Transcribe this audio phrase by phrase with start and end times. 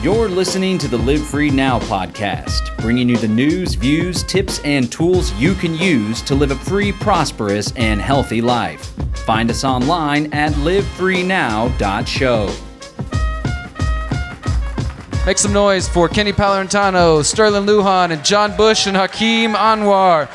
[0.00, 4.92] You're listening to the Live Free Now podcast, bringing you the news, views, tips, and
[4.92, 8.94] tools you can use to live a free, prosperous, and healthy life.
[9.26, 12.46] Find us online at livefreenow.show.
[15.26, 20.30] Make some noise for Kenny Palurintano, Sterlin Lujan, and John Bush and Hakeem Anwar.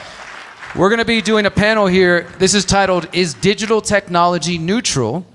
[0.75, 2.29] We're going to be doing a panel here.
[2.37, 5.25] This is titled Is Digital Technology Neutral?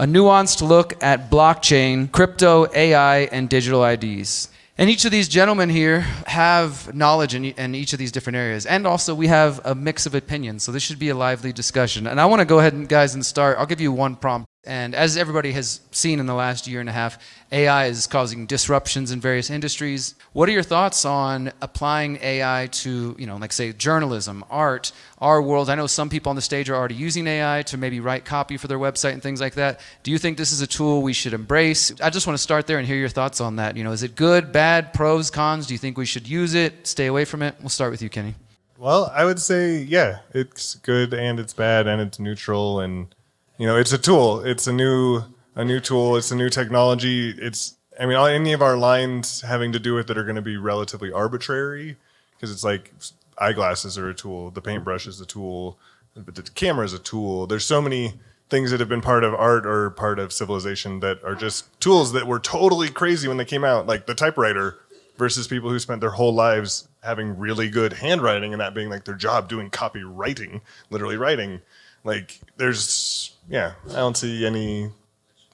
[0.00, 4.48] A nuanced look at blockchain, crypto, AI, and digital IDs.
[4.78, 8.64] And each of these gentlemen here have knowledge in, in, each of these different areas.
[8.64, 10.62] And also, we have a mix of opinions.
[10.62, 12.06] So, this should be a lively discussion.
[12.06, 13.58] And I want to go ahead and, guys, and start.
[13.58, 14.46] I'll give you one prompt.
[14.68, 17.18] And as everybody has seen in the last year and a half,
[17.50, 20.14] AI is causing disruptions in various industries.
[20.34, 25.40] What are your thoughts on applying AI to, you know, like say journalism, art, our
[25.40, 25.70] world?
[25.70, 28.58] I know some people on the stage are already using AI to maybe write copy
[28.58, 29.80] for their website and things like that.
[30.02, 31.90] Do you think this is a tool we should embrace?
[32.02, 33.74] I just want to start there and hear your thoughts on that.
[33.74, 35.66] You know, is it good, bad, pros, cons?
[35.66, 37.54] Do you think we should use it, stay away from it?
[37.60, 38.34] We'll start with you, Kenny.
[38.76, 43.14] Well, I would say, yeah, it's good and it's bad and it's neutral and
[43.58, 44.40] you know, it's a tool.
[44.44, 45.22] It's a new
[45.54, 46.16] a new tool.
[46.16, 47.30] It's a new technology.
[47.30, 50.42] It's I mean, any of our lines having to do with it are going to
[50.42, 51.96] be relatively arbitrary
[52.32, 52.92] because it's like
[53.38, 55.78] eyeglasses are a tool, the paintbrush is a tool,
[56.14, 57.46] but the camera is a tool.
[57.46, 58.14] There's so many
[58.48, 62.12] things that have been part of art or part of civilization that are just tools
[62.12, 64.78] that were totally crazy when they came out, like the typewriter
[65.16, 69.04] versus people who spent their whole lives having really good handwriting and that being like
[69.04, 71.60] their job doing copywriting, literally writing.
[72.04, 74.90] Like there's yeah, I don't see any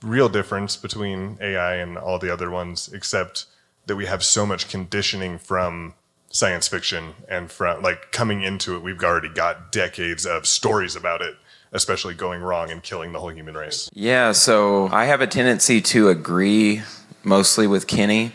[0.03, 3.47] real difference between AI and all the other ones, except
[3.87, 5.95] that we have so much conditioning from
[6.31, 11.23] science fiction and from like coming into it, we've already got decades of stories about
[11.23, 11.37] it,
[11.73, 13.89] especially going wrong and killing the whole human race.
[13.93, 16.83] Yeah, so I have a tendency to agree
[17.23, 18.33] mostly with Kenny.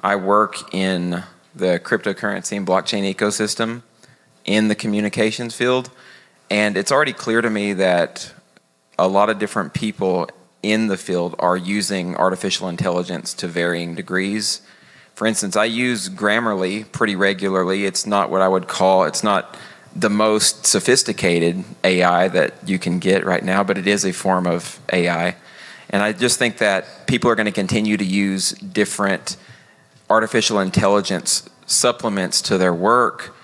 [0.00, 1.22] I work in
[1.54, 3.82] the cryptocurrency and blockchain ecosystem
[4.44, 5.90] in the communications field,
[6.48, 8.32] and it's already clear to me that
[8.98, 10.28] a lot of different people
[10.62, 14.62] in the field are using artificial intelligence to varying degrees.
[15.14, 17.84] For instance, I use Grammarly pretty regularly.
[17.84, 19.56] It's not what I would call, it's not
[19.94, 24.46] the most sophisticated AI that you can get right now, but it is a form
[24.46, 25.36] of AI.
[25.90, 29.36] And I just think that people are going to continue to use different
[30.08, 33.34] artificial intelligence supplements to their work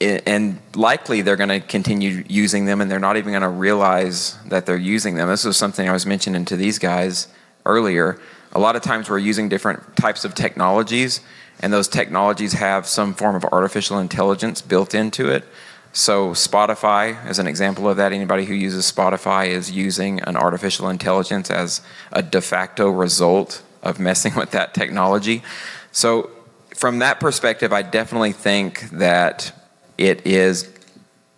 [0.00, 4.38] and likely they're going to continue using them and they're not even going to realize
[4.46, 5.28] that they're using them.
[5.28, 7.28] This was something I was mentioning to these guys
[7.66, 8.20] earlier.
[8.52, 11.20] A lot of times we're using different types of technologies,
[11.60, 15.44] and those technologies have some form of artificial intelligence built into it.
[15.92, 18.12] So, Spotify is an example of that.
[18.12, 21.80] Anybody who uses Spotify is using an artificial intelligence as
[22.12, 25.42] a de facto result of messing with that technology.
[25.90, 26.30] So,
[26.74, 29.52] from that perspective, I definitely think that
[29.98, 30.72] it is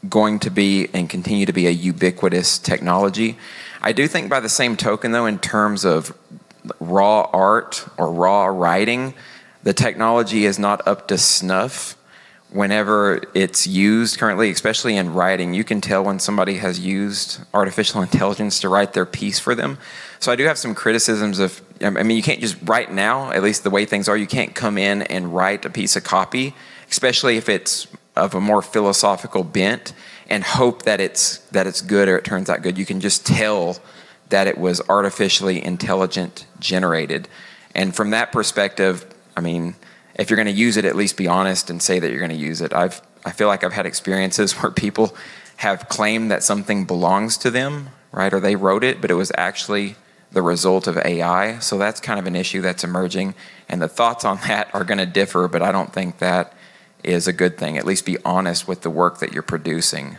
[0.09, 3.37] going to be and continue to be a ubiquitous technology.
[3.83, 6.17] I do think, by the same token, though, in terms of
[6.79, 9.15] raw art or raw writing,
[9.63, 11.97] the technology is not up to snuff
[12.51, 15.55] whenever it's used currently, especially in writing.
[15.55, 19.79] You can tell when somebody has used artificial intelligence to write their piece for them.
[20.19, 23.43] So I do have some criticisms of, I mean, you can't just write now, at
[23.43, 26.55] least the way things are, you can't come in and write a piece of copy,
[26.91, 29.93] especially if it's of a more philosophical bent
[30.29, 32.79] and hope that it's that it's good or it turns out good.
[32.79, 33.79] You can just tell
[34.29, 37.29] that it was artificially intelligent generated.
[37.75, 39.05] And from that perspective,
[39.37, 39.75] I mean,
[40.15, 42.31] if you're going to use it, at least be honest and say that you're going
[42.31, 42.73] to use it.
[42.73, 45.17] I've I feel like I've had experiences where people
[45.57, 48.33] have claimed that something belongs to them, right?
[48.33, 49.97] Or they wrote it, but it was actually
[50.33, 51.59] the result of AI.
[51.59, 53.35] So that's kind of an issue that's emerging.
[53.69, 56.55] And the thoughts on that are going to differ, but I don't think that
[57.03, 57.77] is a good thing.
[57.77, 60.19] At least be honest with the work that you're producing.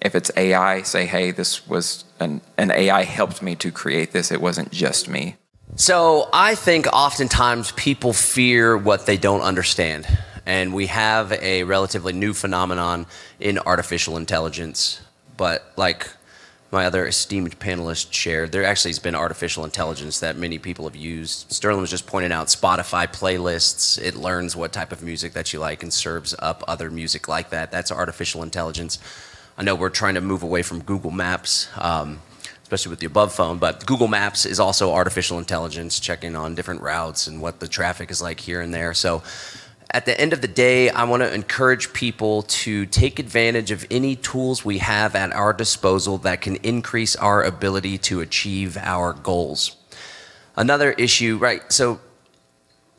[0.00, 4.32] If it's AI, say, hey, this was an, an AI helped me to create this,
[4.32, 5.36] it wasn't just me.
[5.76, 10.06] So I think oftentimes people fear what they don't understand.
[10.44, 13.06] And we have a relatively new phenomenon
[13.38, 15.00] in artificial intelligence.
[15.36, 16.08] But like
[16.72, 20.96] my other esteemed panelist shared, there actually has been artificial intelligence that many people have
[20.96, 21.50] used.
[21.50, 24.00] Sterlin was just pointing out Spotify playlists.
[24.02, 27.50] It learns what type of music that you like and serves up other music like
[27.50, 27.70] that.
[27.70, 28.98] That's artificial intelligence.
[29.58, 32.22] I know we're trying to move away from Google Maps, um,
[32.62, 36.80] especially with the above phone, but Google Maps is also artificial intelligence, checking on different
[36.80, 38.94] routes and what the traffic is like here and there.
[38.94, 39.22] So
[39.92, 43.86] at the end of the day, I want to encourage people to take advantage of
[43.90, 49.12] any tools we have at our disposal that can increase our ability to achieve our
[49.12, 49.76] goals.
[50.56, 51.70] Another issue, right?
[51.70, 52.00] So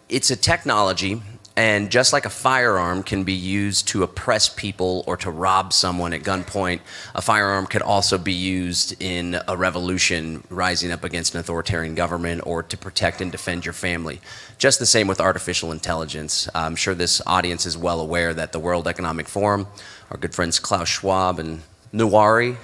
[0.07, 1.21] it's a technology
[1.55, 6.11] and just like a firearm can be used to oppress people or to rob someone
[6.11, 6.79] at gunpoint,
[7.13, 12.41] a firearm could also be used in a revolution rising up against an authoritarian government
[12.45, 14.19] or to protect and defend your family.
[14.57, 16.49] Just the same with artificial intelligence.
[16.55, 19.67] I'm sure this audience is well aware that the World Economic Forum,
[20.09, 21.61] our good friends Klaus Schwab and
[21.91, 22.57] Noah Harari,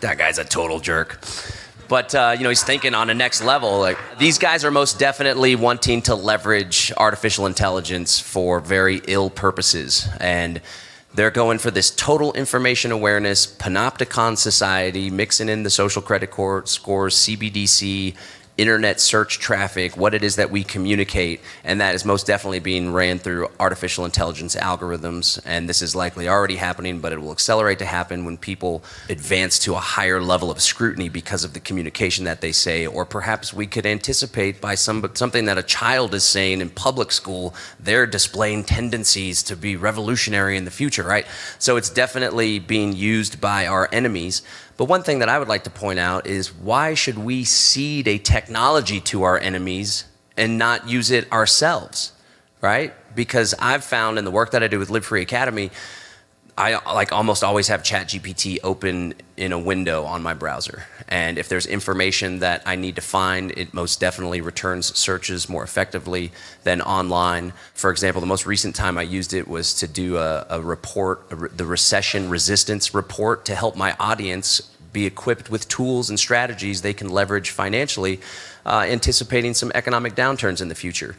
[0.00, 1.24] that guy's a total jerk
[1.88, 4.98] but uh, you know he's thinking on a next level like these guys are most
[4.98, 10.08] definitely wanting to leverage artificial intelligence for very ill purposes.
[10.20, 10.60] And
[11.14, 16.30] they're going for this total information awareness panopticon society mixing in the social credit
[16.68, 18.14] scores cbdc
[18.56, 22.92] internet search traffic, what it is that we communicate, and that is most definitely being
[22.92, 25.40] ran through artificial intelligence algorithms.
[25.44, 29.58] And this is likely already happening, but it will accelerate to happen when people advance
[29.60, 33.52] to a higher level of scrutiny because of the communication that they say, or perhaps
[33.52, 38.06] we could anticipate by some, something that a child is saying in public school, they're
[38.06, 41.26] displaying tendencies to be revolutionary in the future, right?
[41.58, 44.42] So it's definitely being used by our enemies.
[44.76, 48.08] But one thing that I would like to point out is why should we cede
[48.08, 50.04] a technology to our enemies
[50.36, 52.12] and not use it ourselves,
[52.60, 52.92] right?
[53.14, 55.70] Because I've found in the work that I do with Live Free Academy,
[56.56, 60.84] I like almost always have ChatGPT open in a window on my browser.
[61.08, 65.64] And if there's information that I need to find, it most definitely returns searches more
[65.64, 66.30] effectively
[66.62, 67.52] than online.
[67.74, 71.26] For example, the most recent time I used it was to do a, a report,
[71.30, 74.60] a re- the recession resistance report, to help my audience
[74.92, 78.20] be equipped with tools and strategies they can leverage financially,
[78.64, 81.16] uh, anticipating some economic downturns in the future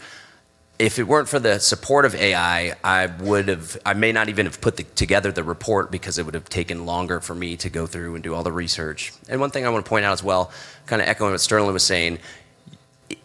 [0.77, 4.45] if it weren't for the support of AI, I would have, I may not even
[4.45, 7.69] have put the, together the report because it would have taken longer for me to
[7.69, 9.13] go through and do all the research.
[9.29, 10.51] And one thing I want to point out as well,
[10.85, 12.19] kind of echoing what Sterlin was saying,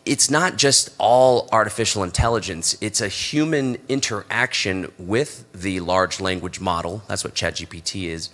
[0.05, 7.03] it's not just all artificial intelligence, it's a human interaction with the large language model,
[7.09, 8.31] that's what ChatGPT is,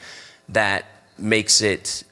[0.48, 0.84] that
[1.18, 2.04] makes it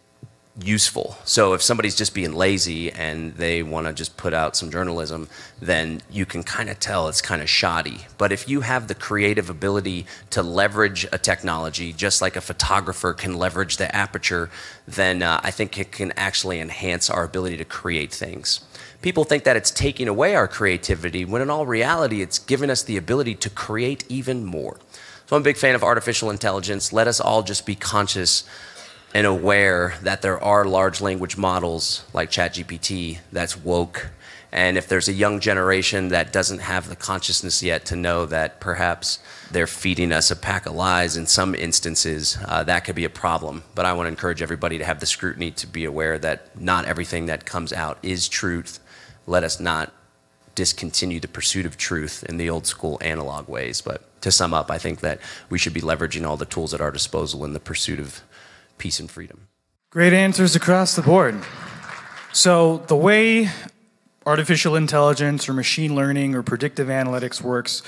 [0.61, 1.17] useful.
[1.25, 5.29] So if somebody's just being lazy and they want to just put out some journalism,
[5.61, 8.06] then you can kind of tell it's kind of shoddy.
[8.19, 13.12] But if you have the creative ability to leverage a technology, just like a photographer
[13.12, 14.49] can leverage the aperture,
[14.87, 18.61] then uh, I think it can actually enhance our ability to create things.
[19.03, 22.83] People think that it's taking away our creativity, when in all reality, it's given us
[22.83, 24.79] the ability to create even more.
[25.27, 26.93] So I'm a big fan of artificial intelligence.
[26.93, 28.45] Let us all just be conscious
[29.15, 34.11] and aware that there are large language models like ChatGPT that's woke.
[34.51, 38.61] And if there's a young generation that doesn't have the consciousness yet to know that
[38.61, 39.21] perhaps
[39.51, 43.11] they're feeding us a pack of lies in some instances, uh, that could be a
[43.11, 43.63] problem.
[43.75, 46.85] But I want to encourage everybody to have the scrutiny to be aware that not
[46.85, 48.81] everything that comes out is truth.
[49.27, 49.93] Let us not
[50.55, 53.81] discontinue the pursuit of truth in the old school analog ways.
[53.81, 55.21] But to sum up, I think that
[55.51, 58.23] we should be leveraging all the tools at our disposal in the pursuit of
[58.79, 59.49] peace and freedom.
[59.91, 61.41] Great answers across the board.
[62.32, 63.49] So, the way
[64.26, 67.82] artificial intelligence or machine learning or predictive analytics works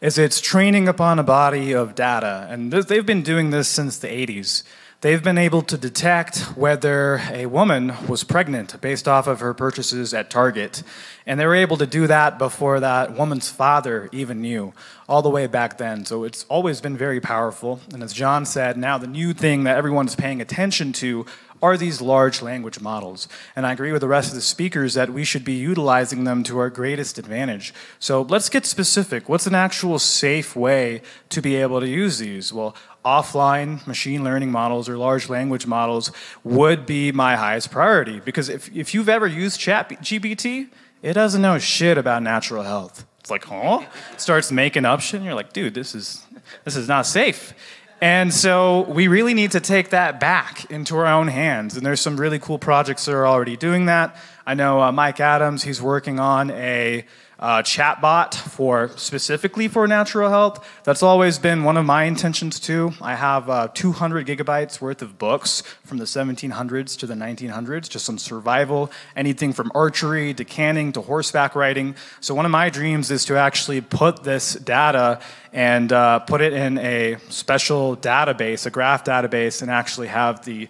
[0.00, 2.46] is it's training upon a body of data.
[2.50, 4.64] And they've been doing this since the 80s.
[5.02, 10.14] They've been able to detect whether a woman was pregnant based off of her purchases
[10.14, 10.84] at Target.
[11.26, 14.72] And they were able to do that before that woman's father even knew,
[15.08, 16.04] all the way back then.
[16.04, 17.80] So it's always been very powerful.
[17.92, 21.26] And as John said, now the new thing that everyone's paying attention to
[21.60, 23.26] are these large language models.
[23.56, 26.44] And I agree with the rest of the speakers that we should be utilizing them
[26.44, 27.74] to our greatest advantage.
[27.98, 29.28] So let's get specific.
[29.28, 32.52] What's an actual safe way to be able to use these?
[32.52, 36.12] Well, offline machine learning models or large language models
[36.44, 38.20] would be my highest priority.
[38.20, 40.68] Because if, if you've ever used Chat GPT,
[41.02, 43.04] it doesn't know shit about natural health.
[43.20, 43.84] It's like, huh?
[44.16, 46.24] Starts making up shit, and you're like, dude, this is
[46.64, 47.54] this is not safe.
[48.00, 51.76] And so we really need to take that back into our own hands.
[51.76, 54.16] And there's some really cool projects that are already doing that.
[54.44, 57.04] I know uh, Mike Adams, he's working on a
[57.42, 60.64] uh, chatbot for specifically for natural health.
[60.84, 62.92] That's always been one of my intentions too.
[63.02, 68.08] I have uh, 200 gigabytes worth of books from the 1700s to the 1900s, just
[68.08, 71.96] on survival, anything from archery to canning to horseback riding.
[72.20, 75.20] So one of my dreams is to actually put this data
[75.52, 80.68] and uh, put it in a special database, a graph database, and actually have the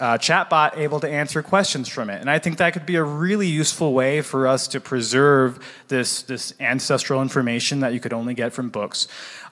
[0.00, 2.20] uh, chatbot able to answer questions from it.
[2.20, 5.58] And I think that could be a really useful way for us to preserve
[5.88, 9.06] this, this ancestral information that you could only get from books.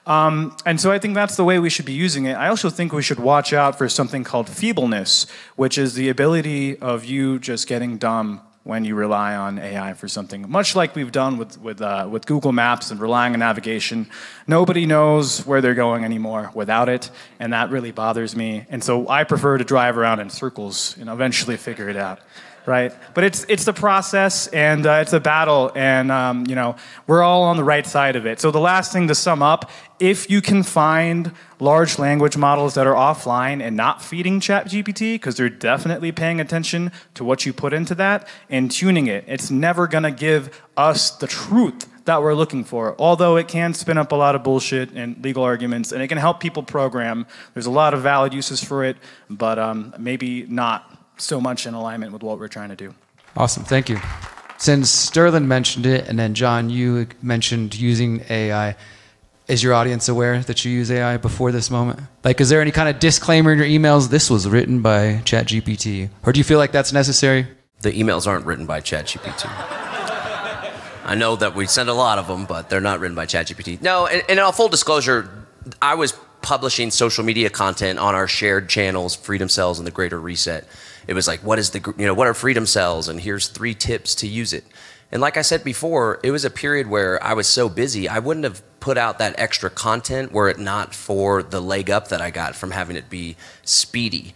[0.05, 2.33] Um, and so I think that's the way we should be using it.
[2.33, 6.77] I also think we should watch out for something called feebleness, which is the ability
[6.79, 11.11] of you just getting dumb when you rely on AI for something, much like we've
[11.11, 14.07] done with with uh, with Google Maps and relying on navigation.
[14.47, 18.65] Nobody knows where they're going anymore without it, and that really bothers me.
[18.69, 22.19] And so I prefer to drive around in circles and eventually figure it out
[22.65, 22.93] right?
[23.13, 26.75] But it's it's the process, and uh, it's a battle, and um, you know
[27.07, 28.39] we're all on the right side of it.
[28.39, 32.87] So the last thing to sum up: if you can find large language models that
[32.87, 37.73] are offline and not feeding ChatGPT, because they're definitely paying attention to what you put
[37.73, 42.63] into that and tuning it, it's never gonna give us the truth that we're looking
[42.63, 42.95] for.
[42.99, 46.17] Although it can spin up a lot of bullshit and legal arguments, and it can
[46.17, 47.25] help people program.
[47.53, 48.97] There's a lot of valid uses for it,
[49.29, 52.93] but um, maybe not so much in alignment with what we're trying to do.
[53.35, 53.99] Awesome, thank you.
[54.57, 58.75] Since Sterlin mentioned it, and then John, you mentioned using AI,
[59.47, 61.99] is your audience aware that you use AI before this moment?
[62.23, 64.09] Like, is there any kind of disclaimer in your emails?
[64.09, 67.47] This was written by ChatGPT, or do you feel like that's necessary?
[67.81, 69.49] The emails aren't written by ChatGPT.
[71.05, 73.81] I know that we send a lot of them, but they're not written by ChatGPT.
[73.81, 75.29] No, and, and in full disclosure,
[75.81, 80.19] I was publishing social media content on our shared channels, Freedom Cells and the Greater
[80.19, 80.65] Reset.
[81.07, 83.07] It was like, what is the, you know, what are Freedom Cells?
[83.07, 84.63] And here's three tips to use it.
[85.11, 88.19] And like I said before, it was a period where I was so busy, I
[88.19, 92.19] wouldn't have put out that extra content were it not for the leg up that
[92.19, 94.33] I got from having it be speedy.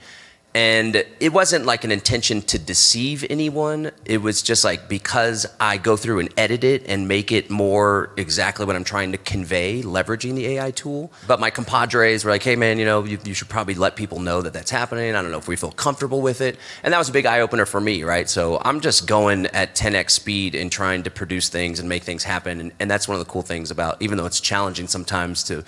[0.57, 3.91] And it wasn't like an intention to deceive anyone.
[4.05, 8.11] It was just like because I go through and edit it and make it more
[8.17, 11.11] exactly what I'm trying to convey, leveraging the AI tool.
[11.27, 14.19] But my compadres were like, hey man, you know, you, you should probably let people
[14.19, 15.13] know that that's happening.
[15.13, 16.57] I don't know if we feel comfortable with it.
[16.81, 18.27] And that was a big eye opener for me, right?
[18.27, 22.23] So I'm just going at 10x speed and trying to produce things and make things
[22.23, 22.59] happen.
[22.59, 25.63] And, and that's one of the cool things about, even though it's challenging sometimes to,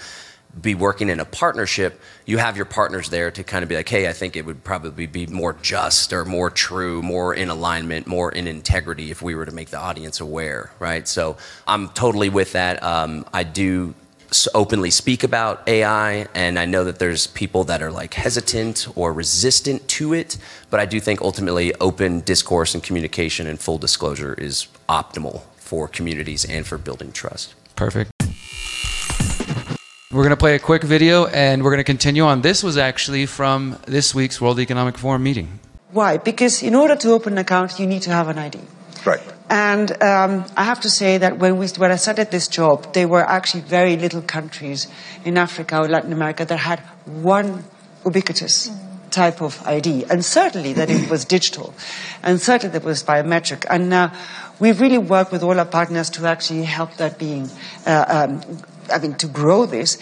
[0.62, 3.88] be working in a partnership, you have your partners there to kind of be like,
[3.88, 8.08] hey, I think it would probably be more just or more true, more in alignment,
[8.08, 11.08] more in integrity if we were to make the audience aware, right?
[11.08, 11.38] So
[11.68, 12.82] I'm totally with that.
[12.84, 13.94] Um, I do
[14.54, 19.14] openly speak about AI, and I know that there's people that are like hesitant or
[19.14, 20.38] resistant to it,
[20.70, 25.88] but I do think ultimately open discourse and communication and full disclosure is optimal for
[25.88, 27.56] communities and for building trust.
[27.76, 28.12] Perfect.
[30.12, 32.42] We're going to play a quick video and we're going to continue on.
[32.42, 35.60] This was actually from this week's World Economic Forum meeting.
[35.92, 36.18] Why?
[36.18, 38.58] Because in order to open an account, you need to have an ID.
[39.06, 39.22] Right.
[39.52, 43.08] And um, I have to say that when, we, when I started this job, there
[43.08, 44.88] were actually very little countries
[45.26, 47.64] in Africa or Latin America that had one
[48.04, 48.72] ubiquitous
[49.12, 50.06] type of ID.
[50.10, 51.76] And certainly that it was digital.
[52.24, 53.64] And certainly that it was biometric.
[53.70, 54.10] And uh,
[54.60, 57.48] we've really worked with all our partners to actually help that being
[57.86, 58.42] uh, um,
[58.92, 59.98] I mean, to grow this.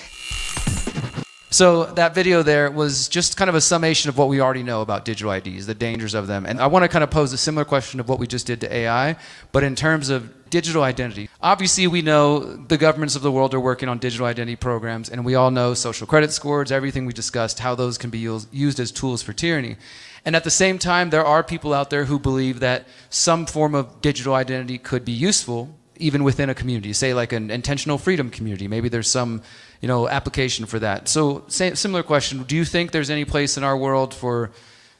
[1.49, 4.81] So that video there was just kind of a summation of what we already know
[4.81, 6.45] about digital IDs, the dangers of them.
[6.45, 8.59] And I want to kind of pose a similar question of what we just did
[8.61, 9.15] to AI,
[9.53, 11.29] but in terms of digital identity.
[11.41, 15.23] Obviously, we know the governments of the world are working on digital identity programs, and
[15.23, 18.91] we all know social credit scores, everything we discussed, how those can be used as
[18.91, 19.77] tools for tyranny.
[20.25, 23.73] And at the same time, there are people out there who believe that some form
[23.73, 28.29] of digital identity could be useful even within a community, say like an intentional freedom
[28.29, 28.67] community.
[28.67, 29.41] Maybe there's some,
[29.81, 31.07] you know, application for that.
[31.07, 34.51] So, say, similar question: Do you think there's any place in our world for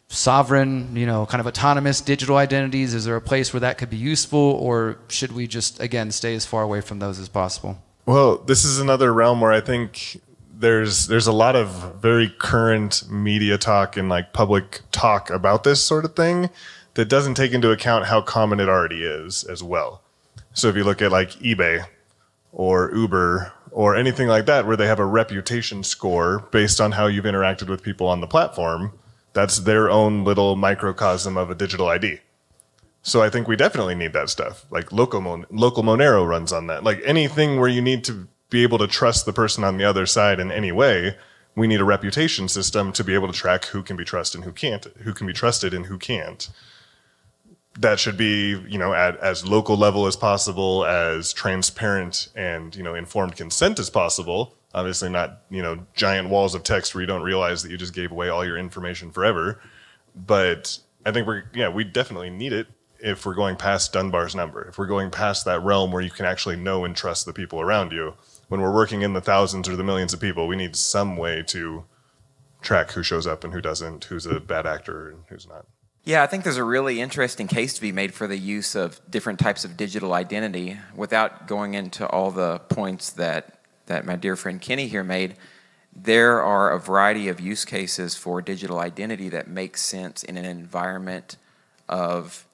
[0.10, 2.94] sovereign, you know, kind of autonomous digital identities?
[2.94, 6.36] Is there a place where that could be useful, or should we just again stay
[6.36, 7.78] as far away from those as possible?
[8.06, 10.22] Well, this is another realm where I think
[10.60, 15.82] there's there's a lot of very current media talk and like public talk about this
[15.82, 16.50] sort of thing
[16.96, 20.02] that doesn't take into account how common it already is as well.
[20.58, 21.86] So if you look at like eBay
[22.52, 27.06] or Uber or anything like that, where they have a reputation score based on how
[27.06, 28.94] you've interacted with people on the platform,
[29.34, 32.22] that's their own little microcosm of a digital ID.
[33.04, 34.66] So I think we definitely need that stuff.
[34.72, 36.84] Like local, Mon- local Monero runs on that.
[36.84, 40.08] Like anything where you need to be able to trust the person on the other
[40.08, 41.16] side in any way,
[41.56, 44.46] we need a reputation system to be able to track who can be trusted and
[44.46, 46.50] who can't, who can be trusted and who can't
[47.80, 52.84] that should be, you know, at as local level as possible, as transparent and, you
[52.84, 54.56] know, informed consent as possible.
[54.74, 57.94] Obviously not, you know, giant walls of text where you don't realize that you just
[57.94, 59.62] gave away all your information forever.
[60.16, 62.68] But I think we're, yeah, we definitely need it
[63.00, 66.26] if we're going past Dunbar's number, if we're going past that realm where you can
[66.26, 68.16] actually know and trust the people around you.
[68.48, 71.44] When we're working in the thousands or the millions of people, we need some way
[71.48, 71.86] to
[72.62, 75.68] track who shows up and who doesn't, who's a bad actor and who's not.
[76.08, 79.02] Yeah, I think there's a really interesting case to be made for the use of
[79.12, 84.38] different types of digital identity without going into all the points that, that my dear
[84.38, 85.36] friend Kenny here made.
[85.94, 90.46] There are a variety of use cases for digital identity that make sense in an
[90.46, 91.36] environment
[91.90, 92.48] of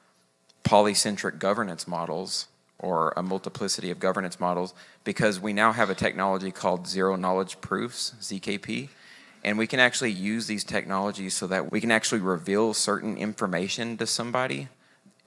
[0.64, 2.48] polycentric governance models
[2.80, 7.62] or a multiplicity of governance models because we now have a technology called zero knowledge
[7.62, 8.90] proofs, ZKP.
[9.44, 13.98] And we can actually use these technologies so that we can actually reveal certain information
[13.98, 14.70] to somebody,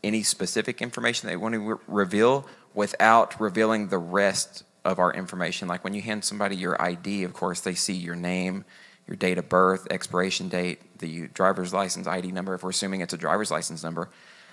[0.02, 5.68] any specific information they want to re- reveal without revealing the rest of our information.
[5.68, 8.64] Like when you hand somebody your ID, of course, they see your name,
[9.06, 13.12] your date of birth, expiration date, the driver's license ID number, if we're assuming it's
[13.12, 14.08] a driver's license number.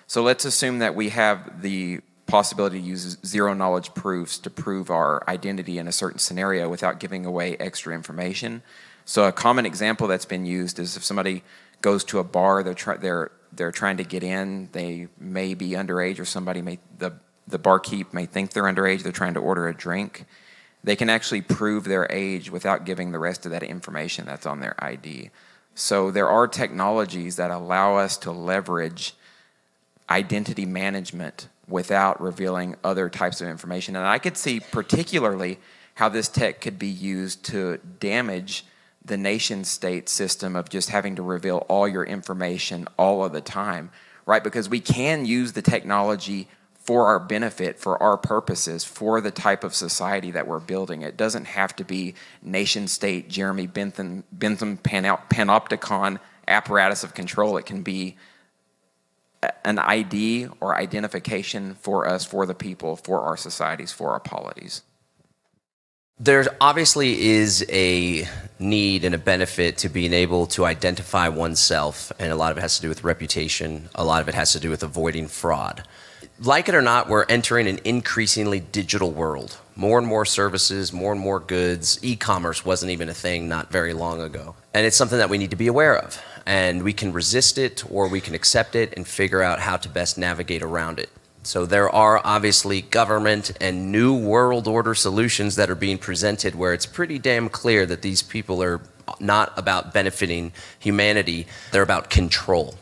[0.08, 4.90] So let's assume that we have the possibility to use zero knowledge proofs to prove
[4.90, 8.64] our identity in a certain scenario without giving away extra information.
[9.06, 11.44] So a common example that's been used is if somebody
[11.82, 15.72] goes to a bar, they're try, they're they're trying to get in, they may be
[15.72, 17.14] underage, or somebody may the
[17.48, 19.04] the barkeep may think they're underage.
[19.04, 20.26] They're trying to order a drink.
[20.84, 24.60] They can actually prove their age without giving the rest of that information that's on
[24.60, 25.30] their ID.
[25.76, 29.14] So there are technologies that allow us to leverage
[30.10, 33.96] identity management without revealing other types of information.
[33.96, 35.60] And I could see particularly
[35.96, 38.66] how this tech could be used to damage
[39.06, 43.42] the nation state system of just having to reveal all your information all of the
[43.42, 43.92] time,
[44.26, 44.44] right?
[44.44, 46.48] Because we can use the technology
[46.84, 51.02] for our benefit, for our purposes, for the type of society that we're building.
[51.02, 57.58] It doesn't have to be nation state Jeremy Bentham, Bentham panopticon apparatus of control.
[57.58, 58.18] It can be
[59.64, 64.84] an ID or identification for us, for the people, for our societies, for our polities.
[66.24, 68.26] There obviously is a
[68.58, 72.62] need and a benefit to being able to identify oneself, and a lot of it
[72.62, 75.84] has to do with reputation, a lot of it has to do with avoiding fraud.
[76.40, 79.58] Like it or not, we're entering an increasingly digital world.
[79.76, 82.00] More and more services, more and more goods.
[82.02, 84.56] E commerce wasn't even a thing not very long ago.
[84.74, 86.22] And it's something that we need to be aware of.
[86.46, 89.90] And we can resist it or we can accept it and figure out how to
[89.90, 91.10] best navigate around it.
[91.44, 96.74] So there are obviously government and new world order solutions that are being presented where
[96.74, 98.82] it's pretty damn clear that these people are
[99.20, 102.76] not about benefiting humanity, they're about control.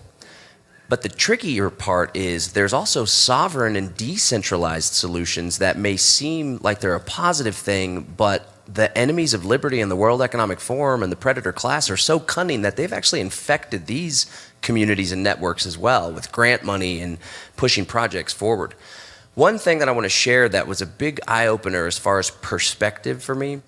[0.90, 6.82] But the trickier part is there's also sovereign and decentralized solutions that may seem like
[6.82, 11.12] they're a positive thing, but the enemies of liberty and the World Economic Forum and
[11.12, 14.26] the predator class are so cunning that they've actually infected these
[14.62, 17.18] communities and networks as well with grant money and
[17.56, 18.76] pushing projects forward.
[19.34, 22.20] One thing that I want to share that was a big eye opener as far
[22.20, 23.62] as perspective for me,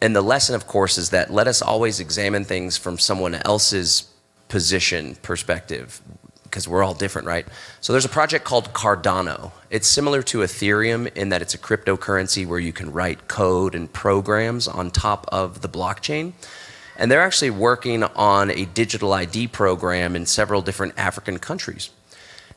[0.00, 4.10] and the lesson, of course, is that let us always examine things from someone else's
[4.48, 6.00] position perspective
[6.44, 7.46] because we're all different, right?
[7.82, 9.52] So there's a project called Cardano.
[9.68, 13.92] It's similar to Ethereum in that it's a cryptocurrency where you can write code and
[13.92, 16.32] programs on top of the blockchain.
[16.98, 21.90] And they're actually working on a digital ID program in several different African countries.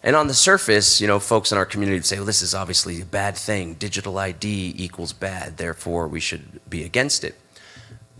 [0.01, 2.55] And on the surface, you know, folks in our community would say, well, this is
[2.55, 3.73] obviously a bad thing.
[3.73, 7.35] Digital ID equals bad, therefore we should be against it.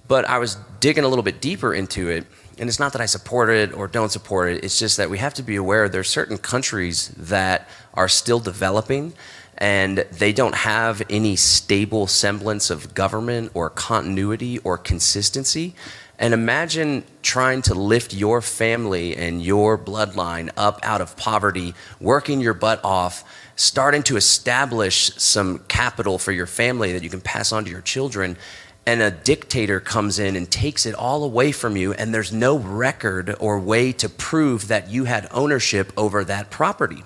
[0.08, 2.26] But I was digging a little bit deeper into it,
[2.58, 5.20] and it's not that I support it or don't support it, it's just that we
[5.20, 9.14] have to be aware there are certain countries that are still developing
[9.60, 15.76] and they don't have any stable semblance of government or continuity or consistency.
[16.20, 22.42] And imagine trying to lift your family and your bloodline up out of poverty, working
[22.42, 23.24] your butt off,
[23.56, 27.82] starting to establish some capital for your family that you can pass on to your
[27.82, 28.38] children.
[28.86, 32.58] And a dictator comes in and takes it all away from you, and there's no
[32.58, 37.04] record or way to prove that you had ownership over that property.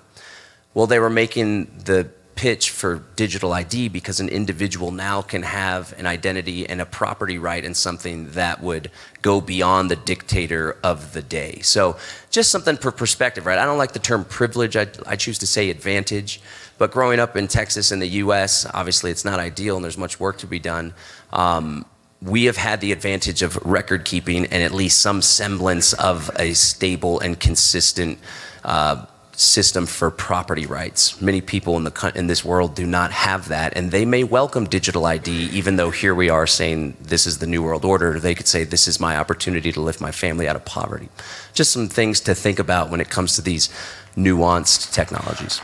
[0.73, 5.93] Well, they were making the pitch for digital ID because an individual now can have
[5.97, 8.89] an identity and a property right in something that would
[9.21, 11.59] go beyond the dictator of the day.
[11.61, 11.97] So,
[12.31, 13.57] just something for perspective, right?
[13.57, 16.41] I don't like the term privilege, I, I choose to say advantage.
[16.77, 20.19] But growing up in Texas in the US, obviously it's not ideal and there's much
[20.19, 20.93] work to be done.
[21.31, 21.85] Um,
[22.21, 26.53] we have had the advantage of record keeping and at least some semblance of a
[26.53, 28.17] stable and consistent
[28.63, 31.21] uh, system for property rights.
[31.21, 34.65] Many people in the in this world do not have that, and they may welcome
[34.65, 38.19] digital ID, even though here we are saying this is the new world order.
[38.19, 41.09] They could say this is my opportunity to lift my family out of poverty.
[41.53, 43.69] Just some things to think about when it comes to these
[44.15, 45.61] nuanced technologies.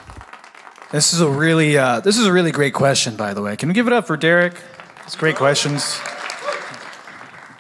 [0.92, 3.56] This is a really uh, this is a really great question, by the way.
[3.56, 4.56] Can we give it up for Derrick?
[5.06, 6.00] It's great questions.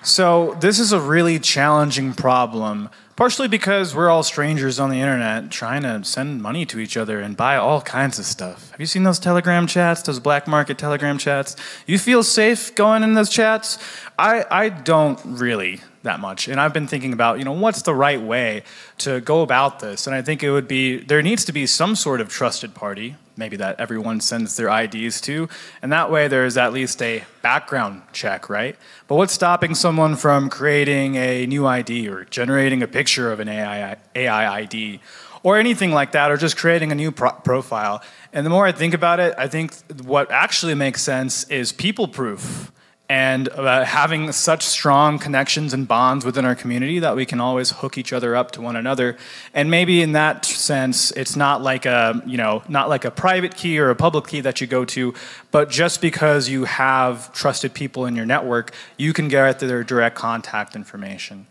[0.01, 5.51] So this is a really challenging problem Partially because we're all strangers on the internet
[5.51, 8.71] trying to send money to each other and buy all kinds of stuff.
[8.71, 11.57] Have you seen those Telegram chats, those black market Telegram chats?
[11.85, 13.77] You feel safe going in those chats?
[14.17, 15.81] I, I don't really.
[16.03, 16.47] That much.
[16.47, 18.63] And I've been thinking about, you know, what's the right way
[18.99, 20.07] to go about this?
[20.07, 23.15] And I think it would be there needs to be some sort of trusted party,
[23.35, 25.49] maybe that everyone sends their IDs to,
[25.81, 28.75] and that way there's at least a background check, right?
[29.07, 33.49] But what's stopping someone from creating a new ID or generating a picture of an
[33.49, 35.01] AI AI ID?
[35.41, 38.03] Or anything like that, or just creating a new pro- profile.
[38.33, 42.09] And the more I think about it, I think what actually makes sense is people
[42.09, 42.73] proof
[43.09, 47.71] and uh, having such strong connections and bonds within our community that we can always
[47.71, 49.17] hook each other up to one another
[49.53, 53.55] and maybe in that sense it's not like a you know not like a private
[53.55, 55.13] key or a public key that you go to
[55.49, 60.15] but just because you have trusted people in your network you can get their direct
[60.15, 61.47] contact information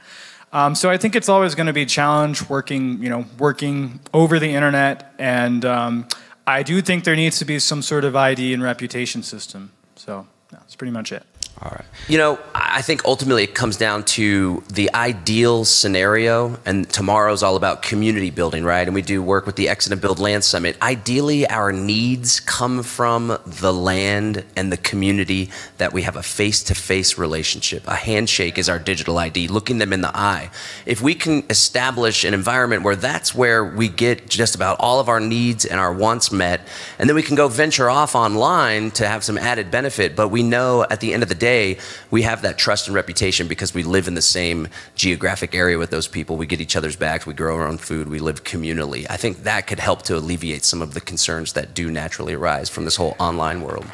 [0.50, 4.00] um, so I think it's always going to be a challenge working, you know, working
[4.14, 6.08] over the internet, and um,
[6.46, 9.72] I do think there needs to be some sort of ID and reputation system.
[9.96, 11.22] So that's pretty much it.
[11.60, 11.84] All right.
[12.06, 17.56] You know, I think ultimately it comes down to the ideal scenario, and tomorrow's all
[17.56, 18.86] about community building, right?
[18.86, 20.76] And we do work with the Exit and Build Land Summit.
[20.80, 26.62] Ideally, our needs come from the land and the community that we have a face
[26.64, 27.86] to face relationship.
[27.88, 30.50] A handshake is our digital ID, looking them in the eye.
[30.86, 35.08] If we can establish an environment where that's where we get just about all of
[35.08, 36.60] our needs and our wants met,
[37.00, 40.44] and then we can go venture off online to have some added benefit, but we
[40.44, 41.78] know at the end of the day, day,
[42.10, 45.90] we have that trust and reputation because we live in the same geographic area with
[45.90, 46.36] those people.
[46.36, 49.06] We get each other's backs, we grow our own food, we live communally.
[49.08, 52.68] I think that could help to alleviate some of the concerns that do naturally arise
[52.68, 53.86] from this whole online world.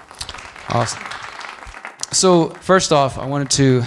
[0.68, 1.02] Awesome.
[2.12, 3.82] So, first off, I wanted to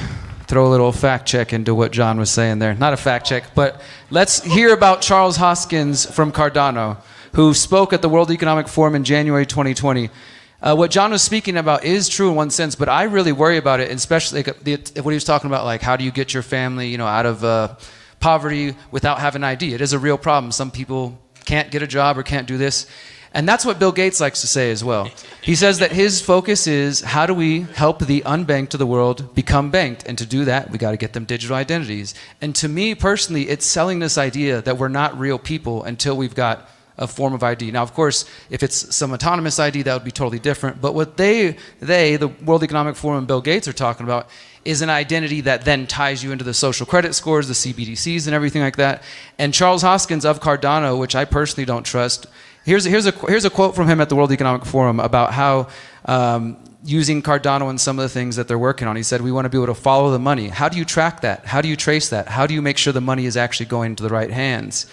[0.48, 2.74] throw a little fact check into what John was saying there.
[2.74, 6.98] Not a fact check, but let's hear about Charles Hoskins from Cardano,
[7.34, 10.10] who spoke at the World Economic Forum in January 2020.
[10.62, 13.58] Uh, what John was speaking about is true in one sense, but I really worry
[13.58, 16.34] about it, especially like, the, what he was talking about, like how do you get
[16.34, 17.76] your family, you know, out of uh,
[18.20, 19.74] poverty without having an ID?
[19.74, 20.52] It is a real problem.
[20.52, 22.88] Some people can't get a job or can't do this.
[23.34, 25.12] And that's what Bill Gates likes to say as well.
[25.44, 29.36] He says that his focus is how do we help the unbanked of the world
[29.36, 30.06] become banked?
[30.08, 32.16] And to do that, we got to get them digital identities.
[32.42, 36.34] And to me personally, it's selling this idea that we're not real people until we've
[36.34, 36.68] got
[36.98, 37.72] a form of ID.
[37.72, 40.82] Now, of course, if it's some autonomous ID, that would be totally different.
[40.82, 44.30] But what they, they, the World Economic Forum and Bill Gates are talking about
[44.66, 48.34] is an identity that then ties you into the social credit scores, the CBDCs, and
[48.34, 49.04] everything like that.
[49.38, 52.26] And Charles Hoskins of Cardano, which I personally don't trust,
[52.66, 55.68] here's, here's, a, here's a quote from him at the World Economic Forum about how
[56.06, 58.96] um, using Cardano and some of the things that they're working on.
[58.96, 60.48] He said, We want to be able to follow the money.
[60.48, 61.46] How do you track that?
[61.46, 62.28] How do you trace that?
[62.28, 64.88] How do you make sure the money is actually going into the right hands?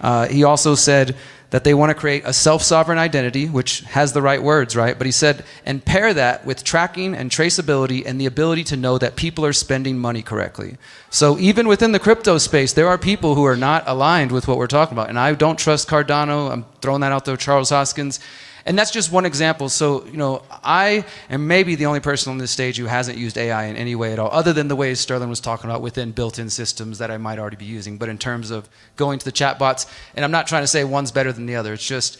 [0.00, 1.16] Uh, he also said
[1.50, 4.98] that they want to create a self sovereign identity, which has the right words, right?
[4.98, 8.98] But he said, and pair that with tracking and traceability and the ability to know
[8.98, 10.76] that people are spending money correctly.
[11.10, 14.58] So even within the crypto space, there are people who are not aligned with what
[14.58, 15.08] we're talking about.
[15.08, 16.50] And I don't trust Cardano.
[16.50, 18.20] I'm throwing that out there, Charles Hoskins.
[18.68, 19.70] And that's just one example.
[19.70, 23.38] So, you know, I am maybe the only person on this stage who hasn't used
[23.38, 26.12] AI in any way at all, other than the ways Sterlin was talking about within
[26.12, 27.96] built in systems that I might already be using.
[27.96, 31.10] But in terms of going to the chatbots, and I'm not trying to say one's
[31.10, 32.18] better than the other, it's just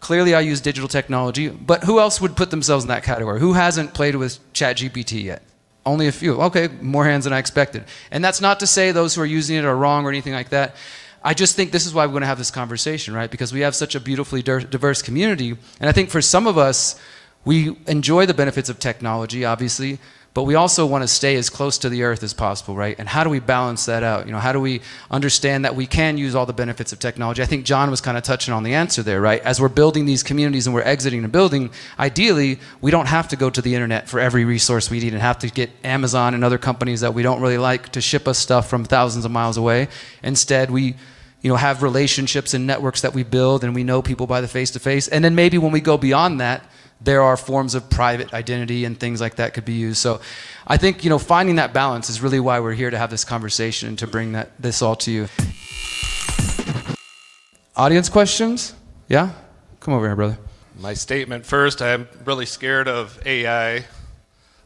[0.00, 1.50] clearly I use digital technology.
[1.50, 3.38] But who else would put themselves in that category?
[3.38, 5.42] Who hasn't played with ChatGPT yet?
[5.84, 6.40] Only a few.
[6.40, 7.84] Okay, more hands than I expected.
[8.10, 10.48] And that's not to say those who are using it are wrong or anything like
[10.48, 10.76] that.
[11.22, 13.30] I just think this is why we're going to have this conversation, right?
[13.30, 15.50] Because we have such a beautifully diverse community.
[15.78, 16.98] And I think for some of us,
[17.44, 19.98] we enjoy the benefits of technology, obviously,
[20.32, 22.96] but we also want to stay as close to the earth as possible, right?
[22.98, 24.26] And how do we balance that out?
[24.26, 27.42] You know, how do we understand that we can use all the benefits of technology?
[27.42, 29.42] I think John was kind of touching on the answer there, right?
[29.42, 33.36] As we're building these communities and we're exiting a building, ideally, we don't have to
[33.36, 36.44] go to the internet for every resource we need and have to get Amazon and
[36.44, 39.56] other companies that we don't really like to ship us stuff from thousands of miles
[39.56, 39.88] away.
[40.22, 40.94] Instead, we
[41.42, 44.48] you know, have relationships and networks that we build and we know people by the
[44.48, 45.08] face to face.
[45.08, 46.64] And then maybe when we go beyond that,
[47.00, 49.98] there are forms of private identity and things like that could be used.
[49.98, 50.20] So
[50.66, 53.24] I think, you know, finding that balance is really why we're here to have this
[53.24, 55.28] conversation and to bring that this all to you.
[57.76, 58.74] Audience questions?
[59.08, 59.30] Yeah?
[59.80, 60.38] Come over here, brother.
[60.78, 63.84] My statement first, I'm really scared of AI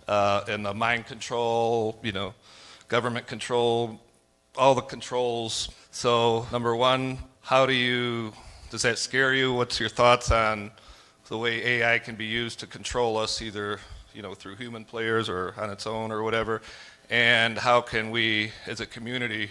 [0.09, 2.35] uh, and the mind control, you know,
[2.89, 4.01] government control,
[4.57, 5.71] all the controls.
[5.91, 8.33] So, number one, how do you,
[8.71, 9.53] does that scare you?
[9.53, 10.73] What's your thoughts on
[11.29, 13.81] the way AI can be used to control us, either
[14.15, 16.63] you know through human players or on its own or whatever,
[17.11, 19.51] and how can we, as a community,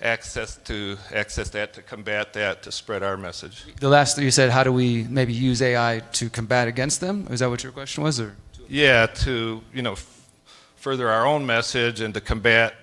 [0.00, 3.64] access to access that to combat that to spread our message?
[3.80, 7.26] The last thing you said, how do we maybe use AI to combat against them?
[7.30, 8.36] Is that what your question was, or?
[8.68, 10.30] Yeah, to you know f-
[10.76, 12.74] further our own message and to combat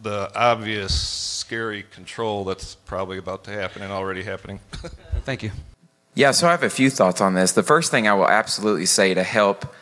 [0.00, 4.60] the obvious scary control that's probably about to happen and already happening.
[5.24, 5.50] Thank you.
[6.18, 7.52] Yeah, so I have a few thoughts on this.
[7.52, 9.72] The first thing I will absolutely say to help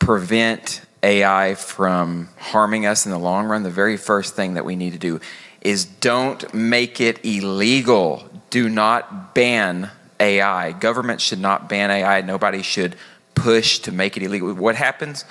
[0.00, 4.74] prevent AI from harming us in the long run, the very first thing that we
[4.74, 5.20] need to do
[5.60, 8.28] is don't make it illegal.
[8.50, 10.72] Do not ban AI.
[10.72, 12.22] Government should not ban AI.
[12.22, 12.96] Nobody should
[13.36, 14.52] push to make it illegal.
[14.54, 15.24] What happens?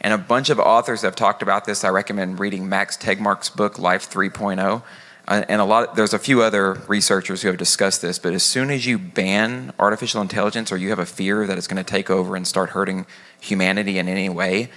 [0.00, 1.82] And a bunch of authors have talked about this.
[1.82, 4.80] I recommend reading Max Tegmark's book, Life 3.0.
[5.28, 8.70] And a lot, there's a few other researchers who have discussed this, but as soon
[8.70, 12.08] as you ban artificial intelligence or you have a fear that it's going to take
[12.08, 13.04] over and start hurting
[13.38, 14.70] humanity in any way,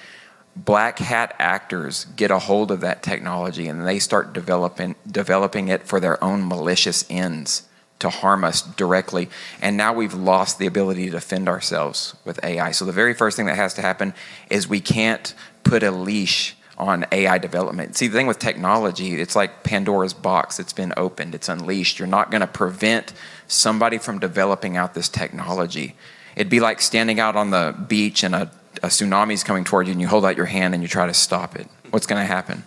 [0.54, 5.88] black hat actors get a hold of that technology and they start developing developing it
[5.88, 7.64] for their own malicious ends
[8.00, 9.30] to harm us directly.
[9.62, 12.72] And now we've lost the ability to defend ourselves with AI.
[12.72, 14.14] So the very first thing that has to happen
[14.50, 15.34] is we can't
[15.64, 17.96] put a leash on AI development.
[17.96, 20.60] See, the thing with technology, it's like Pandora's box.
[20.60, 22.00] It's been opened, it's unleashed.
[22.00, 23.14] You're not going to prevent
[23.48, 25.96] somebody from developing out this technology.
[26.36, 29.92] It'd be like standing out on the beach and a, a is coming toward you
[29.92, 31.68] and you hold out your hand and you try to stop it.
[31.92, 32.64] What's going to happen?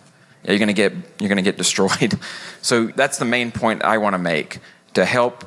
[0.47, 2.17] You're going to get you're going to get destroyed.
[2.61, 4.57] So that's the main point I want to make
[4.95, 5.45] to help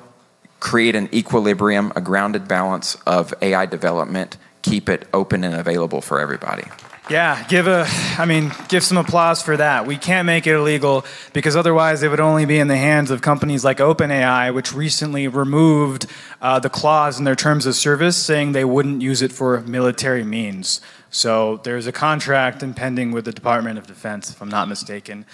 [0.61, 6.21] create an equilibrium, a grounded balance of AI development, keep it open and available for
[6.21, 6.63] everybody.
[7.11, 7.87] Yeah, give a,
[8.19, 9.87] I mean, give some applause for that.
[9.87, 13.23] We can't make it illegal because otherwise it would only be in the hands of
[13.23, 16.05] companies like OpenAI, which recently removed
[16.43, 20.23] uh, the clause in their terms of service saying they wouldn't use it for military
[20.23, 20.83] means.
[21.11, 25.25] So there's a contract impending with the Department of Defense, if I'm not mistaken.